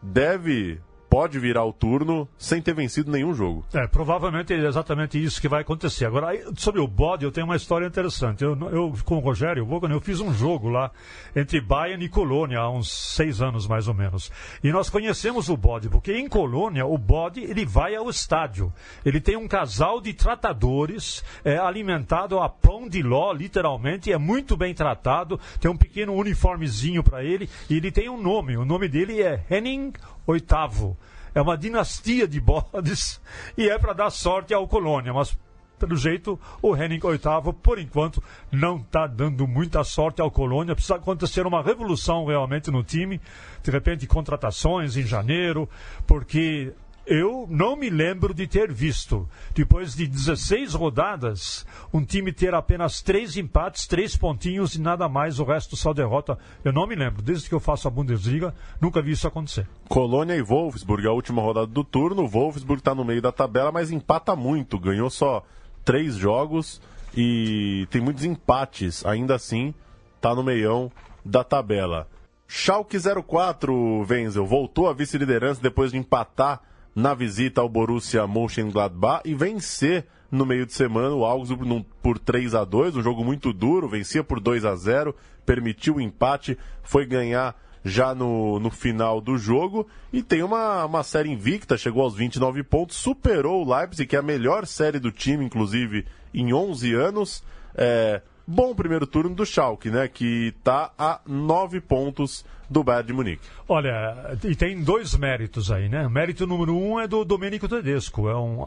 deve 0.02 0.80
pode 1.12 1.38
virar 1.38 1.66
o 1.66 1.74
turno 1.74 2.26
sem 2.38 2.62
ter 2.62 2.74
vencido 2.74 3.12
nenhum 3.12 3.34
jogo. 3.34 3.66
É, 3.74 3.86
provavelmente 3.86 4.54
é 4.54 4.66
exatamente 4.66 5.22
isso 5.22 5.42
que 5.42 5.50
vai 5.50 5.60
acontecer. 5.60 6.06
Agora, 6.06 6.30
sobre 6.56 6.80
o 6.80 6.88
bode, 6.88 7.26
eu 7.26 7.32
tenho 7.34 7.46
uma 7.46 7.58
história 7.58 7.86
interessante. 7.86 8.46
Eu, 8.46 8.58
eu 8.72 8.94
com 9.04 9.18
o 9.18 9.20
Rogério 9.20 9.66
Vogan, 9.66 9.90
eu 9.90 10.00
fiz 10.00 10.22
um 10.22 10.34
jogo 10.34 10.70
lá 10.70 10.90
entre 11.36 11.60
Bayern 11.60 12.06
e 12.06 12.08
Colônia 12.08 12.60
há 12.60 12.70
uns 12.70 12.90
seis 12.90 13.42
anos, 13.42 13.68
mais 13.68 13.90
ou 13.90 13.94
menos. 13.94 14.32
E 14.64 14.72
nós 14.72 14.90
conhecemos 14.90 15.50
o 15.50 15.58
bode, 15.58 15.90
porque 15.90 16.14
em 16.14 16.30
Colônia, 16.30 16.86
o 16.86 16.98
bode, 16.98 17.42
ele 17.42 17.66
vai 17.66 17.94
ao 17.94 18.10
estádio. 18.10 18.72
Ele 19.04 19.20
tem 19.20 19.36
um 19.36 19.50
casal 19.50 20.00
de 20.00 20.14
tratadores, 20.14 21.26
é 21.44 21.58
alimentado 21.58 22.40
a 22.40 22.48
pão 22.48 22.88
de 22.88 23.04
ló, 23.04 23.34
literalmente, 23.34 24.14
é 24.14 24.18
muito 24.18 24.56
bem 24.56 24.74
tratado, 24.74 25.38
tem 25.60 25.70
um 25.70 25.76
pequeno 25.76 26.14
uniformezinho 26.14 27.04
para 27.04 27.22
ele, 27.22 27.50
e 27.70 27.76
ele 27.76 27.92
tem 27.92 28.08
um 28.08 28.22
nome. 28.22 28.56
O 28.56 28.64
nome 28.64 28.88
dele 28.88 29.22
é 29.22 29.44
Henning 29.50 29.92
oitavo. 30.26 30.98
É 31.34 31.42
uma 31.42 31.58
dinastia 31.58 32.28
de 32.28 32.40
bodes 32.42 33.22
e 33.58 33.70
é 33.70 33.78
para 33.80 33.94
dar 33.94 34.10
sorte 34.10 34.54
ao 34.54 34.68
Colônia, 34.68 35.14
mas 35.14 35.38
pelo 35.82 35.96
jeito 35.96 36.40
o 36.62 36.76
Henning 36.76 37.00
oitavo, 37.04 37.52
por 37.52 37.80
enquanto, 37.80 38.22
não 38.52 38.78
está 38.78 39.08
dando 39.08 39.48
muita 39.48 39.84
sorte 39.84 40.22
ao 40.22 40.30
Colônia. 40.30 40.76
Precisa 40.76 40.96
acontecer 40.96 41.48
uma 41.48 41.64
revolução 41.64 42.26
realmente 42.26 42.70
no 42.70 42.84
time, 42.84 43.20
de 43.64 43.72
repente 43.72 44.06
contratações 44.06 44.96
em 44.96 45.02
janeiro, 45.02 45.68
porque 46.06 46.72
eu 47.06 47.48
não 47.50 47.76
me 47.76 47.90
lembro 47.90 48.34
de 48.34 48.48
ter 48.48 48.72
visto, 48.72 49.28
depois 49.54 49.96
de 49.96 50.08
16 50.08 50.74
rodadas, 50.74 51.66
um 51.94 52.04
time 52.04 52.32
ter 52.32 52.54
apenas 52.54 53.02
três 53.02 53.36
empates, 53.36 53.88
três 53.88 54.16
pontinhos 54.16 54.76
e 54.76 54.82
nada 54.82 55.10
mais, 55.10 55.40
o 55.40 55.44
resto 55.44 55.76
só 55.76 55.94
derrota. 55.94 56.38
Eu 56.64 56.72
não 56.72 56.88
me 56.88 56.96
lembro. 56.96 57.22
Desde 57.22 57.50
que 57.50 57.56
eu 57.56 57.60
faço 57.60 57.88
a 57.88 57.92
Bundesliga, 57.92 58.54
nunca 58.80 59.02
vi 59.02 59.12
isso 59.12 59.28
acontecer. 59.28 59.68
Colônia 59.90 60.36
e 60.36 60.42
Wolfsburg, 60.42 61.08
a 61.08 61.12
última 61.12 61.42
rodada 61.42 61.68
do 61.68 61.84
turno. 61.84 62.24
O 62.24 62.28
Wolfsburg 62.28 62.82
está 62.82 62.94
no 62.94 63.04
meio 63.04 63.22
da 63.22 63.32
tabela, 63.32 63.72
mas 63.72 63.92
empata 63.92 64.36
muito. 64.36 64.80
Ganhou 64.80 65.10
só 65.10 65.44
três 65.84 66.16
jogos 66.16 66.82
e 67.16 67.88
tem 67.90 68.02
muitos 68.02 68.24
empates. 68.24 69.06
Ainda 69.06 69.36
assim, 69.36 69.74
está 70.16 70.36
no 70.36 70.44
meião 70.44 70.92
da 71.26 71.44
tabela. 71.44 72.08
Schalke 72.48 72.98
04, 73.00 74.06
Wenzel, 74.10 74.46
voltou 74.46 74.90
à 74.90 74.94
vice-liderança 74.94 75.62
depois 75.62 75.92
de 75.92 75.98
empatar 75.98 76.62
na 76.96 77.14
visita 77.14 77.62
ao 77.62 77.70
Borussia 77.70 78.28
Mönchengladbach 78.28 79.22
e 79.26 79.34
vencer 79.34 80.06
no 80.32 80.46
meio 80.46 80.66
de 80.66 80.74
semana 80.74 81.14
o 81.14 81.26
Augsburg 81.26 81.86
por 82.02 82.18
3 82.18 82.56
a 82.56 82.64
2 82.64 82.96
um 82.96 83.04
jogo 83.04 83.24
muito 83.24 83.52
duro, 83.52 83.90
vencia 83.90 84.24
por 84.24 84.40
2 84.40 84.66
a 84.66 84.76
0 84.76 85.16
permitiu 85.46 85.96
o 85.96 86.02
empate, 86.02 86.58
foi 86.84 87.06
ganhar 87.06 87.56
já 87.84 88.14
no, 88.14 88.60
no 88.60 88.70
final 88.70 89.20
do 89.20 89.38
jogo 89.38 89.88
e 90.14 90.22
tem 90.22 90.44
uma, 90.44 90.86
uma 90.86 91.04
série 91.04 91.30
invicta, 91.30 91.78
chegou 91.78 92.04
aos 92.04 92.16
29 92.16 92.64
pontos, 92.64 92.98
superou 92.98 93.66
o 93.66 93.76
Leipzig, 93.76 94.08
que 94.08 94.16
é 94.16 94.20
a 94.20 94.24
melhor 94.24 94.66
série 94.66 95.00
do 95.00 95.12
time, 95.12 95.46
inclusive, 95.46 96.06
em 96.34 96.54
11 96.54 96.94
anos. 96.94 97.44
É, 97.76 98.22
bom 98.52 98.76
primeiro 98.76 99.08
turno 99.08 99.34
do 99.34 99.46
Schalke, 99.46 99.90
né, 99.90 100.08
que 100.08 100.54
está 100.58 100.92
a 100.98 101.22
9 101.26 101.80
pontos 101.80 102.46
do 102.70 102.84
Bayern 102.84 103.08
de 103.08 103.14
Munique. 103.14 103.48
Olha, 103.68 104.38
e 104.44 104.56
tem 104.56 104.82
dois 104.82 105.16
méritos 105.16 105.72
aí, 105.72 105.90
né? 105.90 106.06
O 106.08 106.10
mérito 106.10 106.48
número 106.48 106.76
um 106.76 107.00
é 107.00 107.08
do 107.08 107.26
Domenico 107.26 107.68
Tedesco, 107.68 108.30
é 108.30 108.38
um 108.38 108.66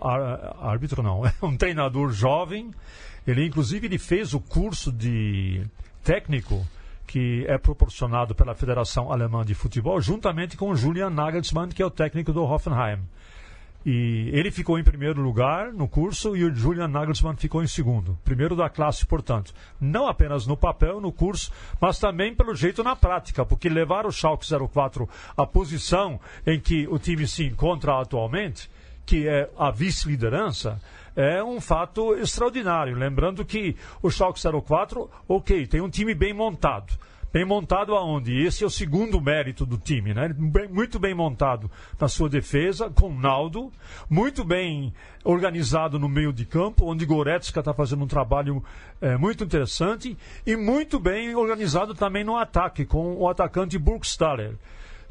árbitro 0.61 1.03
não, 1.03 1.25
é 1.27 1.33
um 1.43 1.57
treinador 1.57 2.11
jovem. 2.11 2.71
Ele 3.27 3.47
inclusive 3.47 3.87
ele 3.87 3.99
fez 3.99 4.35
o 4.35 4.41
curso 4.41 4.93
de 4.93 5.63
técnico 6.03 6.67
que 7.07 7.45
é 7.47 7.57
proporcionado 7.57 8.35
pela 8.35 8.55
Federação 8.55 9.13
Alemã 9.13 9.45
de 9.45 9.55
Futebol, 9.55 10.01
juntamente 10.01 10.57
com 10.57 10.75
Julian 10.75 11.11
Nagelsmann, 11.11 11.69
que 11.69 11.83
é 11.83 11.87
o 11.87 11.91
técnico 11.91 12.33
do 12.33 12.43
Hoffenheim. 12.43 12.99
E 13.85 14.31
ele 14.33 14.51
ficou 14.51 14.79
em 14.79 14.85
primeiro 14.85 15.21
lugar 15.21 15.71
no 15.73 15.87
curso 15.87 16.35
e 16.35 16.43
o 16.43 16.55
Julian 16.55 16.89
Nagelsmann 16.89 17.37
ficou 17.37 17.63
em 17.63 17.67
segundo. 17.67 18.19
Primeiro 18.25 18.57
da 18.57 18.71
classe, 18.71 19.05
portanto. 19.05 19.53
Não 19.79 20.07
apenas 20.07 20.47
no 20.47 20.57
papel, 20.57 21.01
no 21.01 21.13
curso, 21.13 21.53
mas 21.79 21.99
também 21.99 22.35
pelo 22.35 22.55
jeito 22.55 22.83
na 22.83 22.97
prática, 22.97 23.45
porque 23.45 23.69
levar 23.69 24.07
o 24.07 24.13
Schalke 24.13 24.47
04 24.47 25.09
à 25.37 25.47
posição 25.47 26.19
em 26.47 26.59
que 26.59 26.89
o 26.89 26.99
time 26.99 27.27
se 27.27 27.45
encontra 27.45 28.01
atualmente, 28.01 28.71
que 29.05 29.29
é 29.29 29.51
a 29.59 29.71
vice-liderança, 29.71 30.81
é 31.15 31.45
um 31.45 31.61
fato 31.61 32.15
extraordinário. 32.15 32.97
Lembrando 32.97 33.45
que 33.45 33.77
o 34.03 34.11
Schalke 34.11 34.41
04, 34.41 35.11
ok, 35.29 35.67
tem 35.67 35.83
um 35.83 35.91
time 35.91 36.15
bem 36.15 36.33
montado. 36.33 36.95
Bem 37.35 37.45
montado 37.45 37.97
aonde? 37.97 38.33
Esse 38.45 38.63
é 38.63 38.67
o 38.69 38.71
segundo 38.71 39.21
mérito 39.21 39.67
do 39.67 39.77
time, 39.77 40.15
né? 40.15 40.33
Muito 40.71 41.01
bem 41.01 41.13
montado 41.13 41.69
na 42.01 42.07
sua 42.07 42.29
defesa, 42.29 42.89
com 42.89 43.13
Naldo, 43.13 43.73
muito 44.09 44.45
bem 44.45 44.95
organizado 45.25 45.99
no 45.99 46.09
meio 46.09 46.33
de 46.33 46.45
campo, 46.45 46.87
onde 46.87 47.05
Goretzka 47.05 47.59
está 47.59 47.75
fazendo 47.75 48.05
um 48.05 48.07
trabalho 48.07 48.63
é, 49.01 49.17
muito 49.17 49.43
interessante, 49.43 50.17
e 50.47 50.55
muito 50.55 51.01
bem 51.01 51.35
organizado 51.35 51.93
também 51.93 52.23
no 52.23 52.37
ataque, 52.37 52.85
com 52.85 53.17
o 53.17 53.29
atacante 53.29 53.77
Burgstaller 53.81 54.55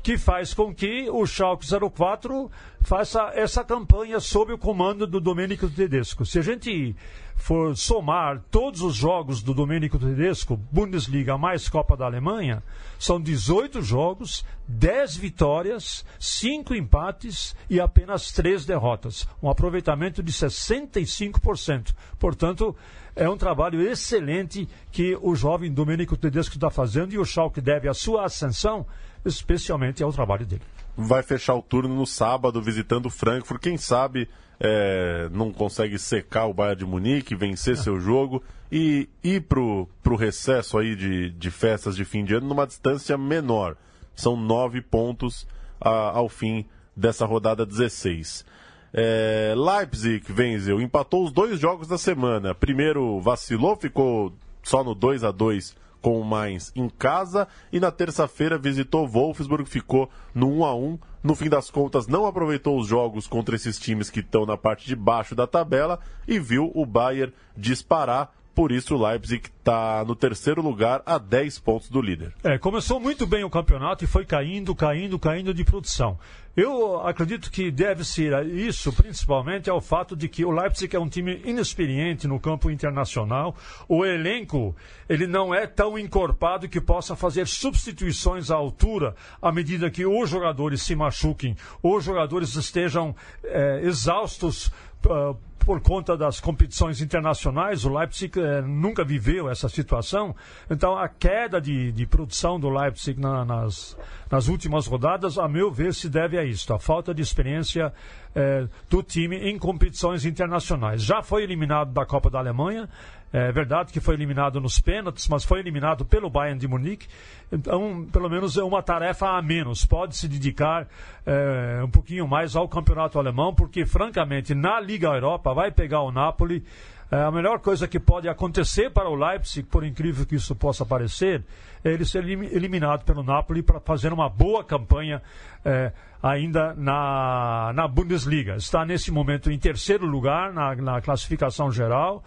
que 0.01 0.17
faz 0.17 0.53
com 0.53 0.75
que 0.75 1.09
o 1.09 1.25
Schalke 1.25 1.65
04 1.65 2.51
faça 2.81 3.31
essa 3.33 3.63
campanha 3.63 4.19
sob 4.19 4.51
o 4.51 4.57
comando 4.57 5.07
do 5.07 5.21
Domênico 5.21 5.69
Tedesco. 5.69 6.25
Se 6.25 6.39
a 6.39 6.41
gente 6.41 6.93
for 7.35 7.75
somar 7.75 8.41
todos 8.49 8.81
os 8.81 8.95
jogos 8.95 9.41
do 9.41 9.53
Domênico 9.53 9.99
Tedesco, 9.99 10.57
Bundesliga 10.71 11.37
mais 11.37 11.67
Copa 11.67 11.97
da 11.97 12.05
Alemanha, 12.05 12.63
são 12.97 13.19
18 13.19 13.81
jogos, 13.81 14.45
10 14.67 15.17
vitórias, 15.17 16.05
5 16.19 16.73
empates 16.73 17.55
e 17.69 17.79
apenas 17.79 18.31
3 18.31 18.65
derrotas. 18.65 19.27
Um 19.41 19.49
aproveitamento 19.49 20.23
de 20.23 20.31
65%. 20.31 21.93
Portanto, 22.17 22.75
é 23.15 23.29
um 23.29 23.37
trabalho 23.37 23.81
excelente 23.81 24.67
que 24.91 25.17
o 25.21 25.35
jovem 25.35 25.71
Domênico 25.71 26.17
Tedesco 26.17 26.55
está 26.55 26.69
fazendo 26.69 27.13
e 27.13 27.19
o 27.19 27.25
Schalke 27.25 27.61
deve 27.61 27.87
a 27.87 27.93
sua 27.93 28.25
ascensão 28.25 28.85
especialmente 29.25 30.03
ao 30.03 30.11
trabalho 30.11 30.45
dele. 30.45 30.63
Vai 30.95 31.23
fechar 31.23 31.55
o 31.55 31.61
turno 31.61 31.95
no 31.95 32.05
sábado 32.05 32.61
visitando 32.61 33.07
o 33.07 33.09
Frankfurt. 33.09 33.61
Quem 33.61 33.77
sabe 33.77 34.29
é, 34.59 35.27
não 35.31 35.51
consegue 35.51 35.97
secar 35.97 36.45
o 36.45 36.53
Bayern 36.53 36.79
de 36.79 36.85
Munique, 36.85 37.35
vencer 37.35 37.77
seu 37.77 37.99
jogo 37.99 38.43
e 38.71 39.09
ir 39.23 39.41
para 39.41 39.59
o 39.59 40.15
recesso 40.15 40.77
aí 40.77 40.95
de, 40.95 41.29
de 41.31 41.51
festas 41.51 41.95
de 41.95 42.05
fim 42.05 42.23
de 42.23 42.35
ano 42.35 42.47
numa 42.47 42.67
distância 42.67 43.17
menor. 43.17 43.75
São 44.15 44.37
nove 44.37 44.81
pontos 44.81 45.47
a, 45.81 46.17
ao 46.17 46.29
fim 46.29 46.65
dessa 46.95 47.25
rodada 47.25 47.65
16. 47.65 48.45
É, 48.93 49.53
Leipzig, 49.57 50.23
Wenzel, 50.31 50.79
empatou 50.79 51.25
os 51.25 51.31
dois 51.31 51.59
jogos 51.59 51.87
da 51.87 51.97
semana. 51.97 52.53
Primeiro 52.53 53.19
vacilou, 53.19 53.75
ficou 53.75 54.33
só 54.61 54.83
no 54.83 54.93
2 54.93 55.23
a 55.23 55.31
2 55.31 55.75
com 56.03 56.19
o 56.19 56.25
Mainz 56.25 56.73
em 56.75 56.89
casa 56.89 57.47
e 57.71 57.79
na 57.79 57.89
terça-feira 57.89 58.57
visitou 58.57 59.07
Wolfsburg, 59.07 59.67
ficou 59.67 60.09
no 60.35 60.59
1 60.59 60.65
a 60.65 60.75
1. 60.75 60.99
No 61.23 61.33
fim 61.33 61.47
das 61.49 61.71
contas, 61.71 62.05
não 62.05 62.25
aproveitou 62.25 62.77
os 62.77 62.85
jogos 62.85 63.25
contra 63.25 63.55
esses 63.55 63.79
times 63.79 64.09
que 64.09 64.19
estão 64.19 64.45
na 64.45 64.57
parte 64.57 64.85
de 64.85 64.97
baixo 64.97 65.33
da 65.33 65.47
tabela 65.47 66.01
e 66.27 66.37
viu 66.37 66.69
o 66.75 66.85
Bayern 66.85 67.33
disparar 67.55 68.33
por 68.53 68.71
isso 68.71 68.95
o 68.95 69.07
Leipzig 69.07 69.49
está 69.57 70.03
no 70.05 70.15
terceiro 70.15 70.61
lugar 70.61 71.01
a 71.05 71.17
10 71.17 71.59
pontos 71.59 71.89
do 71.89 72.01
líder. 72.01 72.33
É, 72.43 72.57
começou 72.57 72.99
muito 72.99 73.25
bem 73.25 73.43
o 73.43 73.49
campeonato 73.49 74.03
e 74.03 74.07
foi 74.07 74.25
caindo, 74.25 74.75
caindo, 74.75 75.17
caindo 75.17 75.53
de 75.53 75.63
produção. 75.63 76.19
Eu 76.55 77.01
acredito 77.01 77.49
que 77.49 77.71
deve 77.71 78.05
ser 78.05 78.45
isso, 78.45 78.93
principalmente, 78.93 79.71
ao 79.71 79.81
fato 79.81 80.15
de 80.15 80.29
que 80.29 80.45
o 80.45 80.51
Leipzig 80.51 80.95
é 80.95 80.99
um 80.99 81.09
time 81.09 81.41
inexperiente 81.43 82.27
no 82.27 82.39
campo 82.39 82.69
internacional. 82.69 83.55
O 83.89 84.05
elenco 84.05 84.75
ele 85.09 85.25
não 85.25 85.53
é 85.53 85.65
tão 85.65 85.97
encorpado 85.97 86.69
que 86.69 86.79
possa 86.79 87.15
fazer 87.15 87.47
substituições 87.47 88.51
à 88.51 88.55
altura 88.55 89.15
à 89.41 89.51
medida 89.51 89.89
que 89.89 90.05
os 90.05 90.29
jogadores 90.29 90.83
se 90.83 90.95
machuquem, 90.95 91.55
os 91.81 92.03
jogadores 92.03 92.53
estejam 92.55 93.15
é, 93.43 93.81
exaustos. 93.83 94.71
Uh, 95.05 95.35
por 95.65 95.81
conta 95.81 96.17
das 96.17 96.39
competições 96.39 97.01
internacionais, 97.01 97.85
o 97.85 97.93
Leipzig 97.93 98.39
eh, 98.39 98.61
nunca 98.61 99.03
viveu 99.03 99.49
essa 99.49 99.69
situação. 99.69 100.35
Então, 100.69 100.97
a 100.97 101.07
queda 101.07 101.59
de, 101.61 101.91
de 101.91 102.05
produção 102.05 102.59
do 102.59 102.69
Leipzig 102.69 103.19
na, 103.19 103.45
nas, 103.45 103.97
nas 104.29 104.47
últimas 104.47 104.87
rodadas, 104.87 105.37
a 105.37 105.47
meu 105.47 105.71
ver, 105.71 105.93
se 105.93 106.09
deve 106.09 106.37
a 106.37 106.43
isso, 106.43 106.73
a 106.73 106.79
falta 106.79 107.13
de 107.13 107.21
experiência 107.21 107.93
eh, 108.35 108.67
do 108.89 109.01
time 109.01 109.37
em 109.37 109.57
competições 109.57 110.25
internacionais. 110.25 111.01
Já 111.01 111.21
foi 111.21 111.43
eliminado 111.43 111.91
da 111.91 112.05
Copa 112.05 112.29
da 112.29 112.39
Alemanha, 112.39 112.89
é 113.33 113.51
verdade 113.51 113.91
que 113.91 113.99
foi 113.99 114.13
eliminado 114.13 114.61
nos 114.61 114.79
pênaltis, 114.79 115.27
mas 115.27 115.43
foi 115.43 115.59
eliminado 115.59 116.05
pelo 116.05 116.29
Bayern 116.29 116.59
de 116.59 116.67
Munique. 116.67 117.07
Então, 117.51 118.05
pelo 118.11 118.29
menos 118.29 118.55
é 118.57 118.63
uma 118.63 118.83
tarefa 118.83 119.27
a 119.27 119.41
menos. 119.41 119.83
Pode 119.83 120.15
se 120.15 120.27
dedicar 120.27 120.87
é, 121.25 121.81
um 121.83 121.89
pouquinho 121.89 122.27
mais 122.27 122.55
ao 122.55 122.69
campeonato 122.69 123.17
alemão, 123.17 123.51
porque, 123.51 123.87
francamente, 123.87 124.53
na 124.53 124.79
Liga 124.79 125.07
Europa 125.07 125.51
vai 125.51 125.71
pegar 125.71 126.01
o 126.01 126.11
Napoli. 126.11 126.63
É, 127.11 127.21
a 127.23 127.31
melhor 127.31 127.59
coisa 127.59 127.87
que 127.87 127.99
pode 127.99 128.27
acontecer 128.27 128.89
para 128.89 129.09
o 129.09 129.15
Leipzig, 129.15 129.67
por 129.67 129.83
incrível 129.83 130.25
que 130.25 130.35
isso 130.35 130.55
possa 130.55 130.85
parecer, 130.85 131.43
é 131.83 131.91
ele 131.91 132.05
ser 132.05 132.23
eliminado 132.27 133.03
pelo 133.03 133.23
Napoli 133.23 133.61
para 133.61 133.79
fazer 133.79 134.11
uma 134.13 134.29
boa 134.29 134.63
campanha 134.63 135.21
é, 135.63 135.91
ainda 136.21 136.73
na, 136.75 137.71
na 137.75 137.87
Bundesliga. 137.87 138.55
Está 138.55 138.85
nesse 138.85 139.11
momento 139.11 139.51
em 139.51 139.59
terceiro 139.59 140.05
lugar 140.05 140.53
na, 140.53 140.75
na 140.75 141.01
classificação 141.01 141.71
geral 141.71 142.23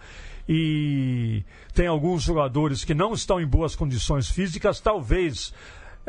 e 0.47 1.43
tem 1.73 1.87
alguns 1.87 2.23
jogadores 2.23 2.85
que 2.85 2.93
não 2.93 3.13
estão 3.13 3.41
em 3.41 3.47
boas 3.47 3.75
condições 3.75 4.29
físicas, 4.29 4.79
talvez 4.79 5.53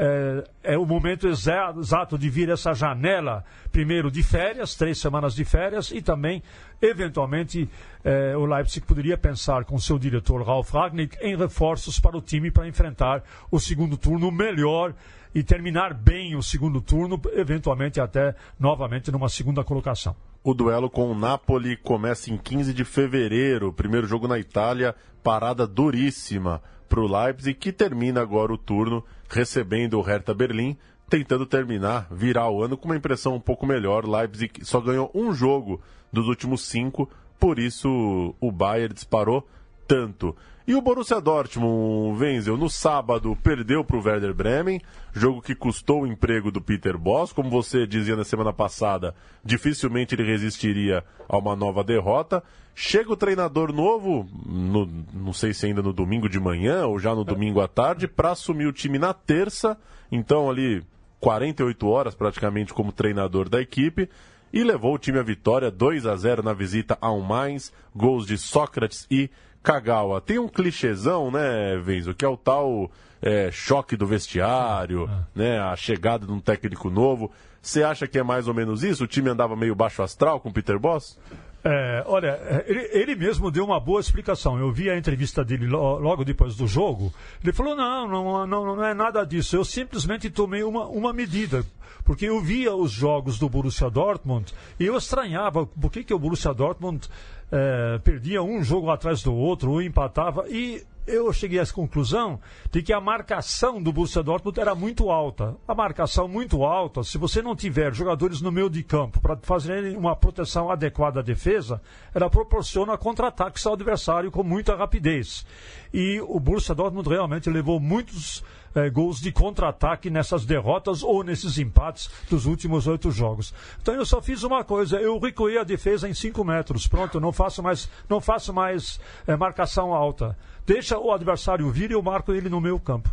é, 0.01 0.45
é, 0.63 0.79
o 0.79 0.87
momento 0.87 1.27
exato 1.27 2.17
de 2.17 2.31
vir 2.31 2.49
essa 2.49 2.73
janela, 2.73 3.45
primeiro 3.73 4.13
de 4.13 4.23
férias, 4.23 4.77
três 4.77 4.99
semanas 4.99 5.35
de 5.35 5.45
férias, 5.45 5.91
e 5.91 6.01
também, 6.01 6.41
eventualmente, 6.81 7.69
é, 8.05 8.37
o 8.37 8.47
Leipzig 8.47 8.87
poderia 8.87 9.19
pensar 9.19 9.65
com 9.65 9.77
seu 9.77 9.99
diretor 9.99 10.41
Ralf 10.47 10.73
Ragnick 10.73 11.19
em 11.21 11.37
reforços 11.37 11.99
para 11.99 12.17
o 12.17 12.23
time 12.23 12.49
para 12.49 12.69
enfrentar 12.69 13.25
o 13.51 13.59
segundo 13.59 13.97
turno 13.97 14.31
melhor 14.31 14.95
e 15.35 15.43
terminar 15.43 15.93
bem 15.93 16.37
o 16.37 16.43
segundo 16.45 16.81
turno, 16.81 17.21
eventualmente 17.33 18.01
até 18.01 18.37
novamente 18.59 19.11
numa 19.11 19.29
segunda 19.29 19.65
colocação. 19.65 20.15
O 20.45 20.55
duelo 20.55 20.89
com 20.89 21.11
o 21.11 21.15
Napoli 21.15 21.77
começa 21.77 22.31
em 22.31 22.39
15 22.39 22.73
de 22.73 22.85
fevereiro. 22.85 23.73
Primeiro 23.73 24.07
jogo 24.07 24.29
na 24.29 24.39
Itália, 24.39 24.95
parada 25.25 25.67
duríssima 25.67 26.63
para 26.89 27.01
o 27.01 27.07
Leipzig, 27.07 27.59
que 27.59 27.73
termina 27.73 28.23
agora 28.23 28.53
o 28.53 28.57
turno 28.57 29.05
recebendo 29.29 29.99
o 29.99 30.03
Hertha 30.03 30.33
Berlim, 30.35 30.77
tentando 31.09 31.47
terminar, 31.47 32.07
virar 32.11 32.51
o 32.51 32.63
ano 32.63 32.77
com 32.77 32.87
uma 32.87 32.97
impressão 32.97 33.35
um 33.35 33.41
pouco 33.41 33.67
melhor. 33.67 34.07
Leipzig 34.07 34.65
só 34.65 34.81
ganhou 34.81 35.11
um 35.15 35.33
jogo 35.33 35.81
dos 36.13 36.27
últimos 36.27 36.63
cinco, 36.63 37.09
por 37.39 37.59
isso 37.59 38.35
o 38.41 38.51
Bayern 38.51 38.95
disparou 38.95 39.47
tanto. 39.89 40.37
E 40.67 40.75
o 40.75 40.83
Borussia 40.83 41.19
Dortmund, 41.19 42.23
Wenzel, 42.23 42.59
no 42.59 42.69
sábado 42.69 43.35
perdeu 43.43 43.83
para 43.83 43.97
o 43.97 44.03
Werder 44.05 44.35
Bremen, 44.35 44.83
jogo 45.15 45.41
que 45.41 45.55
custou 45.55 46.03
o 46.03 46.07
emprego 46.07 46.51
do 46.51 46.61
Peter 46.61 46.99
Boss. 46.99 47.33
Como 47.33 47.49
você 47.49 47.87
dizia 47.87 48.15
na 48.15 48.23
semana 48.23 48.53
passada, 48.53 49.15
dificilmente 49.43 50.15
ele 50.15 50.25
resistiria 50.25 51.03
a 51.27 51.39
uma 51.39 51.57
nova 51.57 51.83
derrota. 51.83 52.45
Chega 52.75 53.11
o 53.11 53.17
treinador 53.17 53.73
novo, 53.73 54.29
no, 54.45 54.87
não 55.15 55.33
sei 55.33 55.55
se 55.55 55.65
ainda 55.65 55.81
no 55.81 55.93
domingo 55.93 56.29
de 56.29 56.39
manhã 56.39 56.87
ou 56.87 56.99
já 56.99 57.15
no 57.15 57.25
domingo 57.25 57.63
à 57.63 57.67
tarde, 57.67 58.07
para 58.07 58.33
assumir 58.33 58.67
o 58.67 58.73
time 58.73 58.99
na 58.99 59.15
terça. 59.15 59.75
Então, 60.13 60.51
ali, 60.51 60.85
48 61.19 61.89
horas 61.89 62.15
praticamente 62.15 62.75
como 62.75 62.93
treinador 62.93 63.49
da 63.49 63.59
equipe 63.59 64.09
e 64.53 64.63
levou 64.63 64.95
o 64.95 64.99
time 64.99 65.19
à 65.19 65.23
vitória 65.23 65.71
2 65.71 66.07
a 66.07 66.17
0 66.17 66.43
na 66.43 66.53
visita 66.53 66.97
ao 67.01 67.21
Mainz, 67.21 67.73
gols 67.95 68.27
de 68.27 68.39
Sócrates 68.39 69.07
e 69.11 69.31
Kagawa, 69.69 70.19
tem 70.19 70.39
um 70.39 70.49
clichêzão, 70.49 71.31
né, 71.31 71.77
Venzo, 71.77 72.15
que 72.15 72.25
é 72.25 72.29
o 72.29 72.39
tal 72.39 72.91
é, 73.21 73.51
choque 73.51 73.99
do 73.99 74.07
vestiário, 74.07 75.05
é. 75.05 75.39
né, 75.39 75.61
a 75.61 75.77
chegada 75.77 76.25
de 76.25 76.33
um 76.33 76.41
técnico 76.41 76.89
novo. 76.89 77.31
Você 77.61 77.83
acha 77.83 78.07
que 78.07 78.19
é 78.19 78.23
mais 78.23 78.49
ou 78.49 78.55
menos 78.55 78.83
isso? 78.83 79.05
O 79.05 79.07
time 79.07 79.29
andava 79.29 79.55
meio 79.55 79.75
baixo 79.75 80.03
astral 80.03 80.41
com 80.41 80.49
o 80.49 80.53
Peter 80.55 80.79
Boss? 80.79 81.19
É, 81.65 82.05
olha, 82.07 82.65
ele, 82.67 82.89
ele, 82.93 83.17
mesmo 83.17 83.51
deu 83.51 83.65
uma 83.65 83.81
boa 83.81 84.01
explicação. 84.01 84.59
Eu 84.59 84.71
vi 84.71 84.89
a 84.89 84.97
entrevista 84.97 85.45
dele 85.45 85.67
logo 85.67 86.25
depois 86.25 86.57
do 86.57 86.67
jogo. 86.67 87.13
Ele 87.43 87.53
falou: 87.53 87.75
não, 87.75 88.07
não, 88.07 88.47
não, 88.47 88.77
não 88.77 88.85
é 88.85 88.95
nada 88.95 89.25
disso. 89.25 89.57
Eu 89.57 89.65
simplesmente 89.65 90.31
tomei 90.31 90.63
uma, 90.63 90.87
uma 90.87 91.13
medida. 91.13 91.65
Porque 92.05 92.27
eu 92.27 92.41
via 92.41 92.75
os 92.75 92.91
jogos 92.91 93.39
do 93.39 93.51
Borussia 93.51 93.91
Dortmund 93.91 94.55
e 94.81 94.87
eu 94.87 94.97
estranhava 94.97 95.67
por 95.67 95.91
que, 95.93 96.03
que 96.03 96.15
o 96.15 96.19
Borussia 96.19 96.55
Dortmund 96.55 97.07
é, 97.53 97.99
perdia 97.99 98.43
um 98.43 98.63
jogo 98.63 98.91
atrás 98.91 99.23
do 99.23 99.35
outro, 99.35 99.73
ou 99.73 99.83
empatava. 99.83 100.47
E 100.49 100.87
eu 101.09 101.33
cheguei 101.33 101.59
à 101.59 101.67
conclusão 101.67 102.39
de 102.71 102.83
que 102.83 102.93
a 102.93 103.01
marcação 103.01 103.83
do 103.83 103.93
Borussia 103.93 104.23
Dortmund 104.23 104.61
era 104.61 104.75
muito 104.75 105.11
alta. 105.11 105.57
A 105.67 105.75
marcação 105.75 106.29
muito 106.29 106.65
alta, 106.65 107.03
se 107.03 107.17
você 107.19 107.41
não 107.41 107.57
tiver 107.57 107.95
jogadores 107.95 108.41
no 108.41 108.53
meio 108.53 108.69
de 108.69 108.83
campo 108.83 109.21
para 109.21 109.37
fazerem 109.43 109.97
uma 109.97 110.15
proteção 110.15 110.71
adequada 110.71 111.21
à 111.21 111.23
defesa, 111.23 111.81
ela 112.15 112.29
proporciona 112.29 112.97
contra-ataques 112.97 113.67
ao 113.67 113.73
adversário 113.73 114.31
com 114.31 114.43
muita 114.43 114.77
rapidez. 114.77 115.47
E 115.93 116.21
o 116.21 116.39
Borussia 116.39 116.75
Dortmund 116.75 117.09
realmente 117.09 117.49
levou 117.49 117.81
muitos 117.81 118.45
eh, 118.75 118.91
gols 118.91 119.21
de 119.21 119.33
contra-ataque 119.33 120.11
nessas 120.11 120.45
derrotas 120.45 121.03
ou 121.03 121.25
nesses 121.25 121.59
empates 121.59 122.11
dos 122.29 122.47
últimos 122.47 122.87
oito 122.87 123.11
jogos. 123.11 123.55
Então 123.81 123.95
eu 123.95 124.05
só 124.05 124.21
fiz 124.21 124.43
uma 124.43 124.63
coisa, 124.63 124.99
eu 125.01 125.19
recuei 125.19 125.59
a 125.59 125.65
defesa 125.65 126.09
em 126.09 126.15
cinco 126.15 126.45
metros. 126.45 126.87
Pronto, 126.87 127.19
não 127.19 127.33
faço 127.33 127.63
mais, 127.63 127.89
não 128.09 128.21
faço 128.21 128.53
mais 128.53 129.01
eh, 129.27 129.37
marcação 129.37 129.95
alta 129.95 130.37
deixa 130.69 130.99
o 130.99 131.11
adversário 131.11 131.71
vir 131.71 131.91
e 131.91 131.95
eu 131.95 132.03
marco 132.03 132.33
ele 132.35 132.51
no 132.51 132.61
meu 132.61 132.79
campo. 132.79 133.11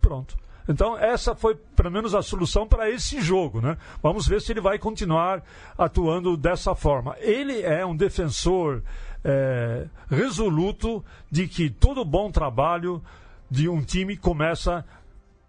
Pronto. 0.00 0.36
Então, 0.68 0.96
essa 0.96 1.34
foi 1.34 1.56
pelo 1.74 1.90
menos 1.90 2.14
a 2.14 2.22
solução 2.22 2.68
para 2.68 2.88
esse 2.88 3.20
jogo. 3.20 3.60
Né? 3.60 3.76
Vamos 4.00 4.28
ver 4.28 4.40
se 4.40 4.52
ele 4.52 4.60
vai 4.60 4.78
continuar 4.78 5.42
atuando 5.76 6.36
dessa 6.36 6.74
forma. 6.74 7.16
Ele 7.18 7.62
é 7.62 7.84
um 7.84 7.96
defensor 7.96 8.82
é, 9.24 9.86
resoluto 10.08 11.04
de 11.28 11.48
que 11.48 11.68
todo 11.68 12.04
bom 12.04 12.30
trabalho 12.30 13.02
de 13.50 13.68
um 13.68 13.82
time 13.82 14.16
começa 14.16 14.84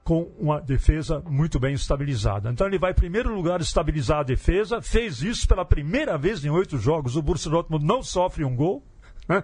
com 0.04 0.32
uma 0.40 0.60
defesa 0.60 1.22
muito 1.28 1.60
bem 1.60 1.76
estabilizada. 1.76 2.50
Então 2.50 2.66
ele 2.66 2.80
vai, 2.80 2.92
em 2.92 2.96
primeiro 2.96 3.36
lugar, 3.36 3.62
estabilizar 3.62 4.22
a 4.22 4.24
defesa. 4.24 4.82
Fez 4.82 5.22
isso 5.22 5.48
pela 5.48 5.64
primeira 5.64 6.18
vez 6.18 6.44
em 6.44 6.50
oito 6.50 6.78
jogos. 6.80 7.16
O 7.16 7.22
Borussia 7.22 7.52
Dortmund 7.52 7.86
não 7.86 8.02
sofre 8.02 8.44
um 8.44 8.56
gol. 8.56 8.82
Né? 9.28 9.44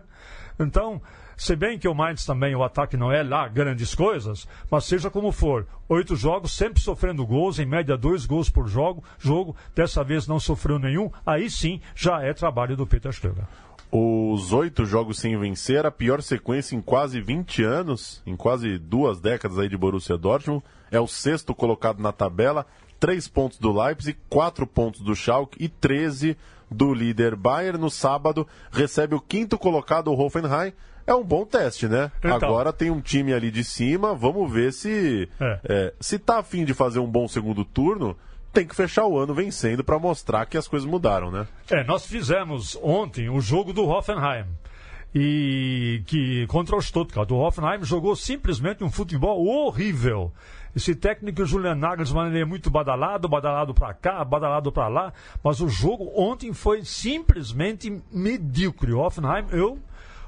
Então, 0.58 1.01
se 1.38 1.56
bem 1.56 1.77
que 1.77 1.88
o 1.88 1.94
Mainz 1.94 2.25
também, 2.25 2.56
o 2.56 2.63
ataque 2.63 2.98
não 2.98 3.12
é 3.12 3.24
lá 3.24 3.48
grandes 3.48 3.94
coisas, 3.94 4.48
mas 4.70 4.86
seja 4.86 5.10
como 5.10 5.32
for, 5.32 5.68
oito 5.89 6.15
jogos, 6.15 6.51
sempre 6.51 6.82
sofrendo 6.82 7.25
gols, 7.25 7.60
em 7.60 7.65
média 7.65 7.98
dois 7.98 8.25
gols 8.25 8.50
por 8.50 8.68
jogo, 8.68 9.04
jogo 9.20 9.56
dessa 9.75 10.04
vez 10.04 10.27
não 10.27 10.39
sofreu 10.39 10.80
nenhum, 10.80 11.12
aí 11.25 11.50
sim 11.50 11.82
já 11.96 12.22
é 12.22 12.34
trabalho 12.34 12.75
do 12.75 12.88
Peter 12.88 13.12
Stöger. 13.12 13.46
Os 13.92 14.51
oito 14.51 14.86
jogos 14.86 15.20
sem 15.20 15.38
vencer, 15.38 15.86
a 15.86 15.92
pior 15.92 16.22
sequência 16.22 16.75
em 16.75 16.82
quase 16.82 17.22
20 17.22 17.63
anos, 17.63 18.22
em 18.25 18.36
quase 18.36 18.77
duas 18.77 19.22
décadas 19.22 19.58
aí 19.58 19.70
de 19.70 19.77
Borussia 19.77 20.18
Dortmund. 20.18 20.63
É 20.92 21.00
o 21.00 21.08
sexto 21.08 21.56
colocado 21.56 22.01
na 22.01 22.12
tabela, 22.12 22.65
três 23.00 23.27
pontos 23.27 23.58
do 23.58 23.72
Leipzig, 23.72 24.18
quatro 24.27 24.68
pontos 24.68 25.01
do 25.01 25.15
Schalke 25.15 25.63
e 25.63 25.70
13 25.70 26.36
do 26.70 26.94
líder 26.94 27.36
Bayern. 27.36 27.80
No 27.80 27.89
sábado, 27.89 28.48
recebe 28.72 29.15
o 29.15 29.22
quinto 29.22 29.58
colocado, 29.58 30.12
o 30.12 30.20
Hoffenheim, 30.20 30.74
é 31.07 31.13
um 31.13 31.24
bom 31.24 31.45
teste, 31.45 31.88
né? 31.88 32.12
Então. 32.19 32.35
Agora 32.35 32.74
tem 32.74 32.89
um 32.89 33.00
time 33.00 33.33
ali 33.33 33.51
de 33.51 33.63
cima, 33.63 34.13
vamos 34.13 34.51
ver 34.51 34.74
se 34.74 35.29
é. 35.39 35.59
É, 35.67 35.93
se 36.00 36.17
tá 36.17 36.39
afim 36.39 36.65
de 36.65 36.74
fazer 36.74 37.00
um 37.00 37.07
bom 37.07 37.27
segundo 37.27 37.63
turno, 37.63 38.17
tem 38.51 38.65
que 38.65 38.75
fechar 38.75 39.05
o 39.05 39.17
ano 39.17 39.33
vencendo 39.33 39.83
para 39.83 40.00
mostrar 40.00 40.45
que 40.45 40.57
as 40.57 40.67
coisas 40.67 40.88
mudaram, 40.88 41.29
né? 41.29 41.47
É, 41.69 41.83
nós 41.83 42.05
fizemos 42.05 42.77
ontem 42.81 43.29
o 43.29 43.39
jogo 43.39 43.74
do 43.74 43.85
Hoffenheim 43.85 44.45
e 45.13 46.01
que 46.07 46.47
contra 46.47 46.75
o 46.75 46.81
Stuttgart. 46.81 47.29
O 47.31 47.35
Hoffenheim 47.35 47.83
jogou 47.83 48.15
simplesmente 48.15 48.83
um 48.83 48.91
futebol 48.91 49.45
horrível. 49.45 50.31
Esse 50.75 50.93
técnico 50.93 51.45
Julian 51.45 51.75
Nagelsmann 51.75 52.27
ele 52.27 52.41
é 52.41 52.46
muito 52.46 52.70
badalado, 52.70 53.29
badalado 53.29 53.74
para 53.74 53.94
cá, 53.94 54.25
badalado 54.25 54.74
para 54.74 54.89
lá, 54.89 55.13
mas 55.41 55.61
o 55.61 55.70
jogo 55.70 56.11
ontem 56.13 56.51
foi 56.51 56.83
simplesmente 56.83 58.01
medíocre. 58.11 58.91
O 58.91 59.00
Hoffenheim, 59.00 59.46
eu 59.51 59.79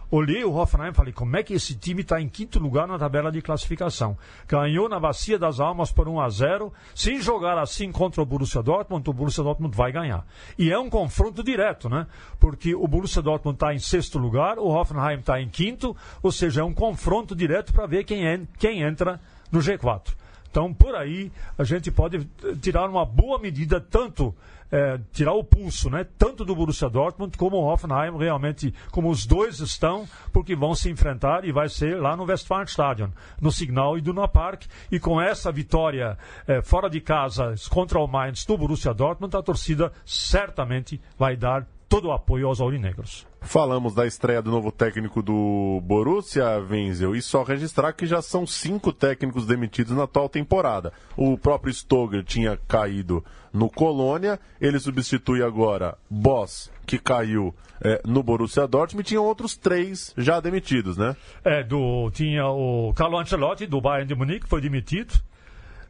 olhei 0.09 0.43
o 0.43 0.53
Hoffenheim 0.53 0.91
e 0.91 0.93
falei, 0.93 1.13
como 1.13 1.35
é 1.37 1.43
que 1.43 1.53
esse 1.53 1.75
time 1.75 2.01
está 2.01 2.21
em 2.21 2.29
quinto 2.29 2.59
lugar 2.59 2.87
na 2.87 2.97
tabela 2.97 3.31
de 3.31 3.41
classificação? 3.41 4.17
Ganhou 4.47 4.87
na 4.87 4.99
Bacia 4.99 5.37
das 5.37 5.59
Almas 5.59 5.91
por 5.91 6.07
1 6.07 6.19
a 6.19 6.29
0 6.29 6.73
Se 6.95 7.21
jogar 7.21 7.57
assim 7.57 7.91
contra 7.91 8.21
o 8.21 8.25
Borussia 8.25 8.61
Dortmund, 8.61 9.09
o 9.09 9.13
Borussia 9.13 9.43
Dortmund 9.43 9.75
vai 9.75 9.91
ganhar. 9.91 10.25
E 10.57 10.71
é 10.71 10.79
um 10.79 10.89
confronto 10.89 11.43
direto, 11.43 11.89
né? 11.89 12.07
Porque 12.39 12.73
o 12.73 12.87
Borussia 12.87 13.21
Dortmund 13.21 13.55
está 13.55 13.73
em 13.73 13.79
sexto 13.79 14.17
lugar, 14.17 14.57
o 14.59 14.67
Hoffenheim 14.67 15.19
está 15.19 15.41
em 15.41 15.49
quinto, 15.49 15.95
ou 16.21 16.31
seja, 16.31 16.61
é 16.61 16.63
um 16.63 16.73
confronto 16.73 17.35
direto 17.35 17.73
para 17.73 17.85
ver 17.85 18.03
quem, 18.03 18.27
é, 18.27 18.41
quem 18.57 18.81
entra 18.81 19.19
no 19.51 19.59
G4. 19.59 20.26
Então, 20.49 20.73
por 20.73 20.95
aí, 20.95 21.31
a 21.57 21.63
gente 21.63 21.91
pode 21.91 22.27
tirar 22.61 22.89
uma 22.89 23.05
boa 23.05 23.39
medida, 23.39 23.79
tanto 23.79 24.33
é, 24.71 24.99
tirar 25.11 25.33
o 25.33 25.43
pulso, 25.43 25.89
né? 25.89 26.05
Tanto 26.17 26.43
do 26.43 26.55
Borussia 26.55 26.89
Dortmund 26.89 27.37
como 27.37 27.57
o 27.57 27.65
Hoffenheim, 27.65 28.17
realmente, 28.17 28.73
como 28.91 29.09
os 29.09 29.25
dois 29.25 29.59
estão, 29.59 30.07
porque 30.33 30.55
vão 30.55 30.75
se 30.75 30.89
enfrentar 30.89 31.45
e 31.45 31.51
vai 31.51 31.69
ser 31.69 31.99
lá 31.99 32.15
no 32.15 32.25
Westfalenstadion, 32.25 33.09
no 33.41 33.51
Signal 33.51 33.97
e 33.97 34.01
do 34.01 34.13
Park. 34.27 34.63
E 34.91 34.99
com 34.99 35.21
essa 35.21 35.51
vitória 35.51 36.17
é, 36.47 36.61
fora 36.61 36.89
de 36.89 36.99
casa 36.99 37.55
contra 37.69 37.99
o 37.99 38.07
Mainz 38.07 38.45
do 38.45 38.57
Borussia 38.57 38.93
Dortmund, 38.93 39.35
a 39.35 39.41
torcida 39.41 39.91
certamente 40.05 40.99
vai 41.17 41.35
dar 41.35 41.65
todo 41.89 42.09
o 42.09 42.11
apoio 42.11 42.47
aos 42.47 42.59
aurinegros. 42.59 43.25
Falamos 43.41 43.93
da 43.93 44.05
estreia 44.05 44.41
do 44.41 44.51
novo 44.51 44.71
técnico 44.71 45.21
do 45.21 45.79
Borussia, 45.83 46.59
Wenzel, 46.69 47.15
e 47.15 47.21
só 47.21 47.43
registrar 47.43 47.93
que 47.93 48.05
já 48.05 48.21
são 48.21 48.45
cinco 48.45 48.91
técnicos 48.91 49.45
demitidos 49.45 49.95
na 49.95 50.03
atual 50.03 50.27
temporada. 50.27 50.91
O 51.15 51.37
próprio 51.37 51.73
Stoger 51.73 52.23
tinha 52.23 52.57
caído 52.67 53.23
no 53.53 53.69
Colônia, 53.69 54.39
ele 54.59 54.79
substitui 54.79 55.41
agora 55.41 55.97
Boss, 56.09 56.71
que 56.85 56.99
caiu 56.99 57.55
é, 57.81 58.01
no 58.05 58.21
Borussia 58.21 58.67
Dortmund, 58.67 59.01
e 59.01 59.09
tinham 59.09 59.23
outros 59.23 59.55
três 59.55 60.13
já 60.17 60.39
demitidos, 60.39 60.97
né? 60.97 61.15
É, 61.43 61.63
do, 61.63 62.11
tinha 62.11 62.47
o 62.47 62.93
Carlo 62.93 63.17
Ancelotti, 63.17 63.65
do 63.65 63.79
Bayern 63.79 64.07
de 64.07 64.15
Munique, 64.15 64.47
foi 64.47 64.61
demitido. 64.61 65.13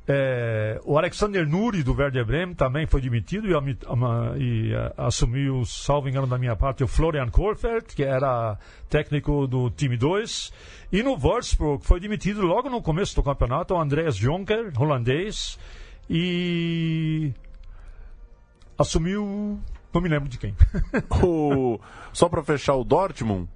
É, 0.10 0.80
o 0.86 0.98
Alexander 0.98 1.46
Nuri, 1.46 1.84
do 1.84 1.94
Werder 1.94 2.26
Bremen, 2.26 2.56
também 2.56 2.88
foi 2.88 3.02
demitido 3.02 3.46
e, 3.46 3.52
e 3.52 4.74
uh, 4.74 4.94
assumiu, 4.96 5.66
salvo 5.66 6.08
engano 6.08 6.26
da 6.26 6.38
minha 6.38 6.56
parte, 6.56 6.82
o 6.82 6.88
Florian 6.88 7.28
Korfeld, 7.30 7.88
que 7.94 8.04
era 8.04 8.58
técnico 8.90 9.46
do 9.46 9.70
time 9.70 9.98
2. 9.98 10.54
E 10.94 11.04
no 11.04 11.18
Wolfsburg 11.18 11.86
foi 11.86 12.00
demitido 12.00 12.42
logo 12.42 12.70
no 12.70 12.82
começo 12.82 13.14
do 13.18 13.24
campeonato 13.24 13.74
o 13.74 13.82
Andreas 13.82 14.16
Jonker, 14.16 14.72
holandês, 14.80 15.60
e 16.10 17.34
assumiu. 18.78 19.60
Não 19.94 20.02
me 20.02 20.08
lembro 20.08 20.30
de 20.30 20.38
quem. 20.38 20.56
o... 21.22 21.80
Só 22.14 22.30
para 22.30 22.44
fechar 22.44 22.76
o 22.76 22.86
Dortmund, 22.86 23.50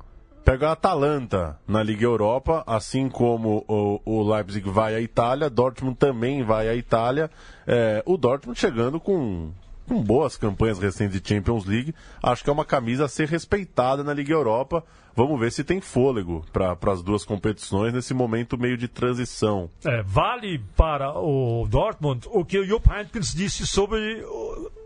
pega 0.43 0.69
a 0.69 0.71
Atalanta 0.73 1.59
na 1.67 1.83
Liga 1.83 2.03
Europa, 2.03 2.63
assim 2.65 3.09
como 3.09 3.63
o, 3.67 4.01
o 4.05 4.33
Leipzig 4.33 4.69
vai 4.69 4.95
à 4.95 5.01
Itália, 5.01 5.49
Dortmund 5.49 5.97
também 5.97 6.43
vai 6.43 6.67
à 6.67 6.75
Itália. 6.75 7.29
É, 7.65 8.03
o 8.05 8.17
Dortmund 8.17 8.59
chegando 8.59 8.99
com, 8.99 9.51
com 9.87 10.01
boas 10.01 10.37
campanhas 10.37 10.79
recentes 10.79 11.19
de 11.19 11.27
Champions 11.27 11.65
League. 11.65 11.93
Acho 12.21 12.43
que 12.43 12.49
é 12.49 12.53
uma 12.53 12.65
camisa 12.65 13.05
a 13.05 13.09
ser 13.09 13.27
respeitada 13.27 14.03
na 14.03 14.13
Liga 14.13 14.33
Europa. 14.33 14.83
Vamos 15.15 15.39
ver 15.39 15.51
se 15.51 15.63
tem 15.63 15.81
fôlego 15.81 16.45
para 16.53 16.77
as 16.91 17.03
duas 17.03 17.25
competições 17.25 17.93
nesse 17.93 18.13
momento 18.13 18.57
meio 18.57 18.77
de 18.77 18.87
transição. 18.87 19.69
É, 19.85 20.01
vale 20.03 20.59
para 20.75 21.19
o 21.19 21.67
Dortmund 21.69 22.27
o 22.31 22.45
que 22.45 22.59
o 22.59 22.65
Jupp 22.65 22.89
Heynckes 22.89 23.33
disse 23.33 23.67
sobre 23.67 24.23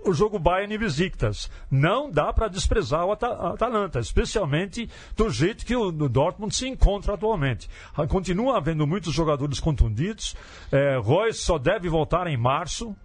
o, 0.05 0.13
jogo 0.13 0.39
Bayern 0.39 0.73
e 0.73 0.77
Besiktas. 0.77 1.49
Não 1.69 2.09
dá 2.09 2.31
para 2.31 2.47
desprezar 2.47 3.05
o 3.05 3.11
Atalanta, 3.11 3.99
especialmente 3.99 4.89
do 5.15 5.29
jeito 5.29 5.65
que 5.65 5.75
o, 5.75 5.91
Dortmund 5.91 6.55
se 6.55 6.67
encontra 6.67 7.13
atualmente. 7.13 7.69
Continua 8.09 8.57
havendo 8.57 8.85
muitos 8.85 9.13
jogadores 9.13 9.59
contundidos. 9.59 10.35
É, 10.71 10.97
Royce 10.97 11.39
só 11.39 11.57
deve 11.57 11.89
voltar 11.89 12.27
em 12.27 12.37
março 12.37 12.95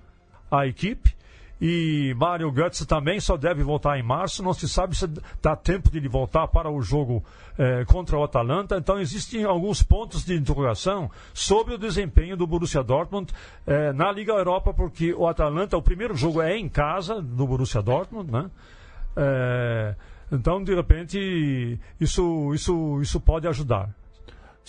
à 0.50 0.66
equipe. 0.66 1.14
E 1.60 2.14
Mário 2.16 2.50
Götze 2.50 2.86
também 2.86 3.20
só 3.20 3.36
deve 3.36 3.62
voltar 3.62 3.98
em 3.98 4.02
março. 4.02 4.42
Não 4.42 4.54
se 4.54 4.68
sabe 4.68 4.96
se 4.96 5.06
dá 5.42 5.54
tempo 5.54 5.90
de 5.90 5.98
ele 5.98 6.08
voltar 6.08 6.48
para 6.48 6.70
o 6.70 6.80
jogo 6.80 7.22
eh, 7.58 7.84
contra 7.84 8.16
o 8.16 8.24
Atalanta. 8.24 8.76
Então 8.78 8.98
existem 8.98 9.44
alguns 9.44 9.82
pontos 9.82 10.24
de 10.24 10.34
interrogação 10.34 11.10
sobre 11.34 11.74
o 11.74 11.78
desempenho 11.78 12.36
do 12.36 12.46
Borussia 12.46 12.82
Dortmund 12.82 13.32
eh, 13.66 13.92
na 13.92 14.10
Liga 14.10 14.32
Europa, 14.32 14.72
porque 14.72 15.12
o 15.12 15.26
Atalanta, 15.26 15.76
o 15.76 15.82
primeiro 15.82 16.16
jogo 16.16 16.40
é 16.40 16.56
em 16.56 16.68
casa 16.68 17.20
do 17.20 17.46
Borussia 17.46 17.82
Dortmund, 17.82 18.30
né? 18.30 18.50
Eh, 19.16 19.94
Então, 20.32 20.62
de 20.62 20.72
repente, 20.74 21.78
isso, 21.98 22.54
isso, 22.54 23.00
isso 23.02 23.20
pode 23.20 23.48
ajudar. 23.48 23.90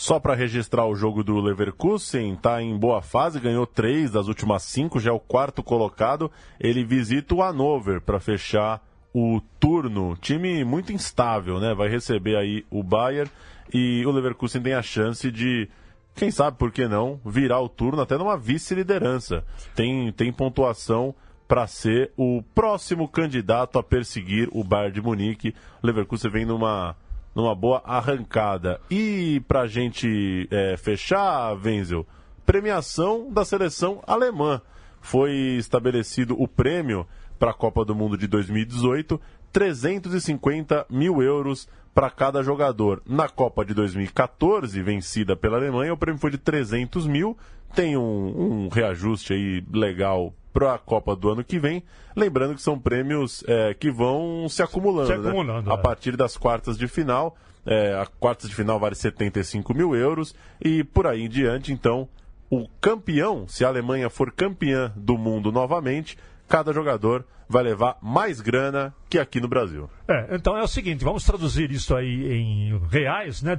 Só 0.02 0.20
para 0.20 0.34
registrar 0.34 0.88
o 0.88 0.96
jogo 0.96 1.24
do 1.24 1.40
Leverkusen, 1.40 2.34
está 2.34 2.60
em 2.60 2.76
boa 2.76 3.04
fase, 3.04 3.40
ganhou 3.40 3.68
três 3.68 4.10
das 4.10 4.28
últimas 4.28 4.64
cinco, 4.64 5.00
já 5.00 5.12
é 5.12 5.14
o 5.14 5.20
quarto 5.20 5.62
colocado. 5.62 6.32
Ele 6.60 6.84
visita 6.84 7.36
o 7.36 7.44
Hannover 7.44 8.02
para 8.02 8.20
fechar 8.20 8.84
o 9.14 9.40
turno. 9.60 10.18
Time 10.20 10.64
muito 10.64 10.92
instável, 10.92 11.60
né? 11.60 11.76
Vai 11.76 11.88
receber 11.88 12.36
aí 12.36 12.66
o 12.72 12.82
Bayern 12.82 13.30
e 13.72 14.04
o 14.04 14.12
Leverkusen 14.12 14.64
tem 14.64 14.74
a 14.74 14.82
chance 14.82 15.30
de, 15.30 15.70
quem 16.16 16.32
sabe 16.32 16.58
por 16.58 16.72
que 16.72 16.88
não, 16.88 17.22
virar 17.24 17.60
o 17.60 17.70
turno 17.70 18.02
até 18.02 18.18
numa 18.18 18.36
vice-liderança. 18.36 19.46
Tem, 19.76 20.12
tem 20.14 20.34
pontuação 20.34 21.14
para 21.48 21.68
ser 21.68 22.12
o 22.18 22.42
próximo 22.56 23.08
candidato 23.08 23.78
a 23.78 23.84
perseguir 23.84 24.50
o 24.52 24.64
Bayern 24.64 24.96
de 24.96 25.00
Munique. 25.00 25.54
O 25.80 25.86
Leverkusen 25.86 26.32
vem 26.32 26.44
numa 26.44 26.96
numa 27.36 27.56
boa 27.56 27.82
arrancada. 27.86 28.80
E 28.90 29.42
para 29.48 29.62
a 29.62 29.68
gente 29.68 30.48
é, 30.52 30.76
fechar, 30.78 31.54
Wenzel, 31.54 32.06
premiação 32.46 33.32
da 33.32 33.46
seleção 33.46 34.02
alemã. 34.06 34.62
Foi 35.00 35.32
estabelecido 35.58 36.40
o 36.40 36.48
prêmio 36.48 37.08
para 37.40 37.52
a 37.52 37.56
Copa 37.56 37.84
do 37.84 37.96
Mundo 37.96 38.18
de 38.18 38.28
2018, 38.28 39.20
350 39.52 40.86
mil 40.90 41.22
euros 41.22 41.68
para 41.94 42.10
cada 42.10 42.44
jogador. 42.44 43.02
Na 43.06 43.28
Copa 43.28 43.66
de 43.66 43.74
2014, 43.74 44.82
vencida 44.82 45.36
pela 45.36 45.58
Alemanha, 45.58 45.94
o 45.94 45.98
prêmio 45.98 46.22
foi 46.22 46.32
de 46.32 46.38
300 46.38 47.08
mil. 47.08 47.38
Tem 47.74 47.98
um, 47.98 48.66
um 48.66 48.68
reajuste 48.68 49.34
aí 49.34 49.64
legal 49.74 50.34
para 50.54 50.74
a 50.74 50.78
Copa 50.78 51.16
do 51.16 51.30
ano 51.30 51.44
que 51.44 51.60
vem. 51.60 51.84
Lembrando 52.16 52.56
que 52.56 52.62
são 52.62 52.80
prêmios 52.80 53.44
é, 53.48 53.74
que 53.74 53.90
vão 53.92 54.48
se 54.50 54.62
acumulando. 54.62 55.08
Se 55.08 55.18
né? 55.18 55.30
acumulando 55.30 55.70
né? 55.70 55.72
é. 55.72 55.74
A 55.74 55.78
partir 55.78 56.16
das 56.16 56.38
quartas 56.38 56.78
de 56.78 56.88
final. 56.88 57.36
É, 57.64 57.94
a 57.94 58.08
quartas 58.08 58.50
de 58.50 58.56
final 58.56 58.80
vale 58.80 58.96
75 58.96 59.72
mil 59.76 59.96
euros 59.96 60.34
e 60.60 60.84
por 60.84 61.06
aí 61.06 61.22
em 61.22 61.30
diante. 61.30 61.72
Então, 61.72 62.10
o 62.50 62.68
campeão, 62.82 63.48
se 63.48 63.64
a 63.64 63.68
Alemanha 63.68 64.10
for 64.10 64.32
campeã 64.32 64.92
do 64.96 65.16
mundo 65.16 65.52
novamente, 65.52 66.18
cada 66.48 66.74
jogador 66.74 67.24
vai 67.48 67.64
levar 67.64 67.98
mais 68.02 68.42
grana 68.42 68.94
que 69.10 69.20
aqui 69.20 69.40
no 69.40 69.48
Brasil. 69.48 69.90
É, 70.08 70.36
então 70.36 70.58
é 70.58 70.64
o 70.64 70.68
seguinte, 70.68 71.04
vamos 71.04 71.24
traduzir 71.24 71.70
isso 71.70 71.96
aí 71.96 72.34
em 72.34 72.82
reais, 72.90 73.42
né? 73.42 73.56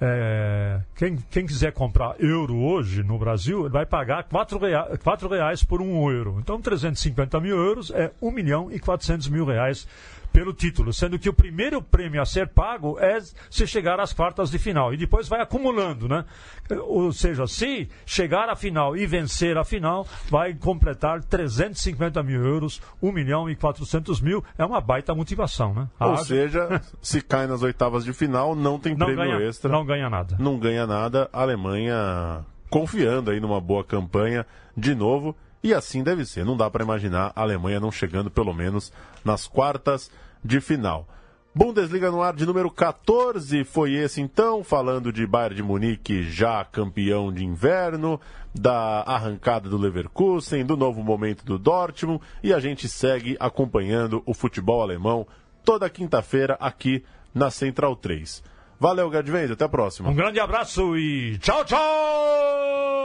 É, 0.00 0.80
quem, 0.96 1.16
quem, 1.30 1.46
quiser 1.46 1.72
comprar 1.72 2.16
euro 2.18 2.56
hoje 2.56 3.02
no 3.02 3.18
Brasil, 3.18 3.70
vai 3.70 3.86
pagar 3.86 4.24
4 4.24 4.58
reais, 4.58 4.98
4 5.02 5.28
reais 5.28 5.64
por 5.64 5.80
um 5.80 6.10
euro. 6.10 6.38
Então, 6.40 6.60
350 6.60 7.40
mil 7.40 7.56
euros 7.56 7.90
é 7.90 8.10
1 8.20 8.30
milhão 8.30 8.72
e 8.72 8.78
400 8.78 9.28
mil 9.28 9.44
reais 9.44 9.86
pelo 10.34 10.52
título, 10.52 10.92
sendo 10.92 11.16
que 11.16 11.28
o 11.28 11.32
primeiro 11.32 11.80
prêmio 11.80 12.20
a 12.20 12.26
ser 12.26 12.48
pago 12.48 12.98
é 12.98 13.20
se 13.48 13.68
chegar 13.68 14.00
às 14.00 14.12
quartas 14.12 14.50
de 14.50 14.58
final 14.58 14.92
e 14.92 14.96
depois 14.96 15.28
vai 15.28 15.40
acumulando, 15.40 16.08
né? 16.08 16.24
Ou 16.88 17.12
seja, 17.12 17.46
se 17.46 17.88
chegar 18.04 18.48
à 18.48 18.56
final 18.56 18.96
e 18.96 19.06
vencer 19.06 19.56
a 19.56 19.62
final, 19.62 20.04
vai 20.28 20.52
completar 20.52 21.22
350 21.22 22.20
mil 22.24 22.44
euros, 22.44 22.82
1 23.00 23.12
milhão 23.12 23.48
e 23.48 23.54
400 23.54 24.20
mil, 24.20 24.42
é 24.58 24.64
uma 24.64 24.80
baita 24.80 25.14
motivação, 25.14 25.72
né? 25.72 25.88
Ou 26.00 26.16
seja, 26.16 26.82
se 27.00 27.20
cai 27.20 27.46
nas 27.46 27.62
oitavas 27.62 28.04
de 28.04 28.12
final, 28.12 28.56
não 28.56 28.76
tem 28.76 28.96
não 28.96 29.06
prêmio 29.06 29.24
ganha, 29.24 29.48
extra. 29.48 29.70
Não 29.70 29.86
ganha 29.86 30.10
nada. 30.10 30.36
Não 30.40 30.58
ganha 30.58 30.84
nada. 30.84 31.30
A 31.32 31.42
Alemanha 31.42 32.44
confiando 32.68 33.30
aí 33.30 33.38
numa 33.38 33.60
boa 33.60 33.84
campanha 33.84 34.44
de 34.76 34.96
novo. 34.96 35.36
E 35.62 35.72
assim 35.72 36.02
deve 36.02 36.26
ser. 36.26 36.44
Não 36.44 36.56
dá 36.56 36.68
para 36.68 36.84
imaginar 36.84 37.32
a 37.36 37.40
Alemanha 37.40 37.78
não 37.80 37.90
chegando 37.90 38.30
pelo 38.30 38.52
menos 38.52 38.92
nas 39.24 39.46
quartas 39.46 40.10
de 40.44 40.60
final. 40.60 41.08
Bundesliga 41.54 42.10
no 42.10 42.20
ar 42.20 42.34
de 42.34 42.44
número 42.44 42.68
14 42.68 43.62
foi 43.62 43.94
esse 43.94 44.20
então, 44.20 44.64
falando 44.64 45.12
de 45.12 45.24
Bayern 45.24 45.54
de 45.54 45.62
Munique 45.62 46.24
já 46.24 46.64
campeão 46.64 47.32
de 47.32 47.44
inverno, 47.44 48.20
da 48.52 49.02
arrancada 49.02 49.68
do 49.68 49.78
Leverkusen, 49.78 50.66
do 50.66 50.76
novo 50.76 51.02
momento 51.02 51.44
do 51.44 51.56
Dortmund 51.56 52.20
e 52.42 52.52
a 52.52 52.58
gente 52.58 52.88
segue 52.88 53.36
acompanhando 53.38 54.20
o 54.26 54.34
futebol 54.34 54.82
alemão 54.82 55.26
toda 55.64 55.88
quinta-feira 55.88 56.56
aqui 56.60 57.04
na 57.32 57.50
Central 57.50 57.94
3. 57.94 58.42
Valeu, 58.80 59.08
Gadvens, 59.08 59.52
até 59.52 59.64
a 59.64 59.68
próxima. 59.68 60.10
Um 60.10 60.14
grande 60.14 60.40
abraço 60.40 60.96
e 60.96 61.38
tchau, 61.38 61.64
tchau! 61.64 63.03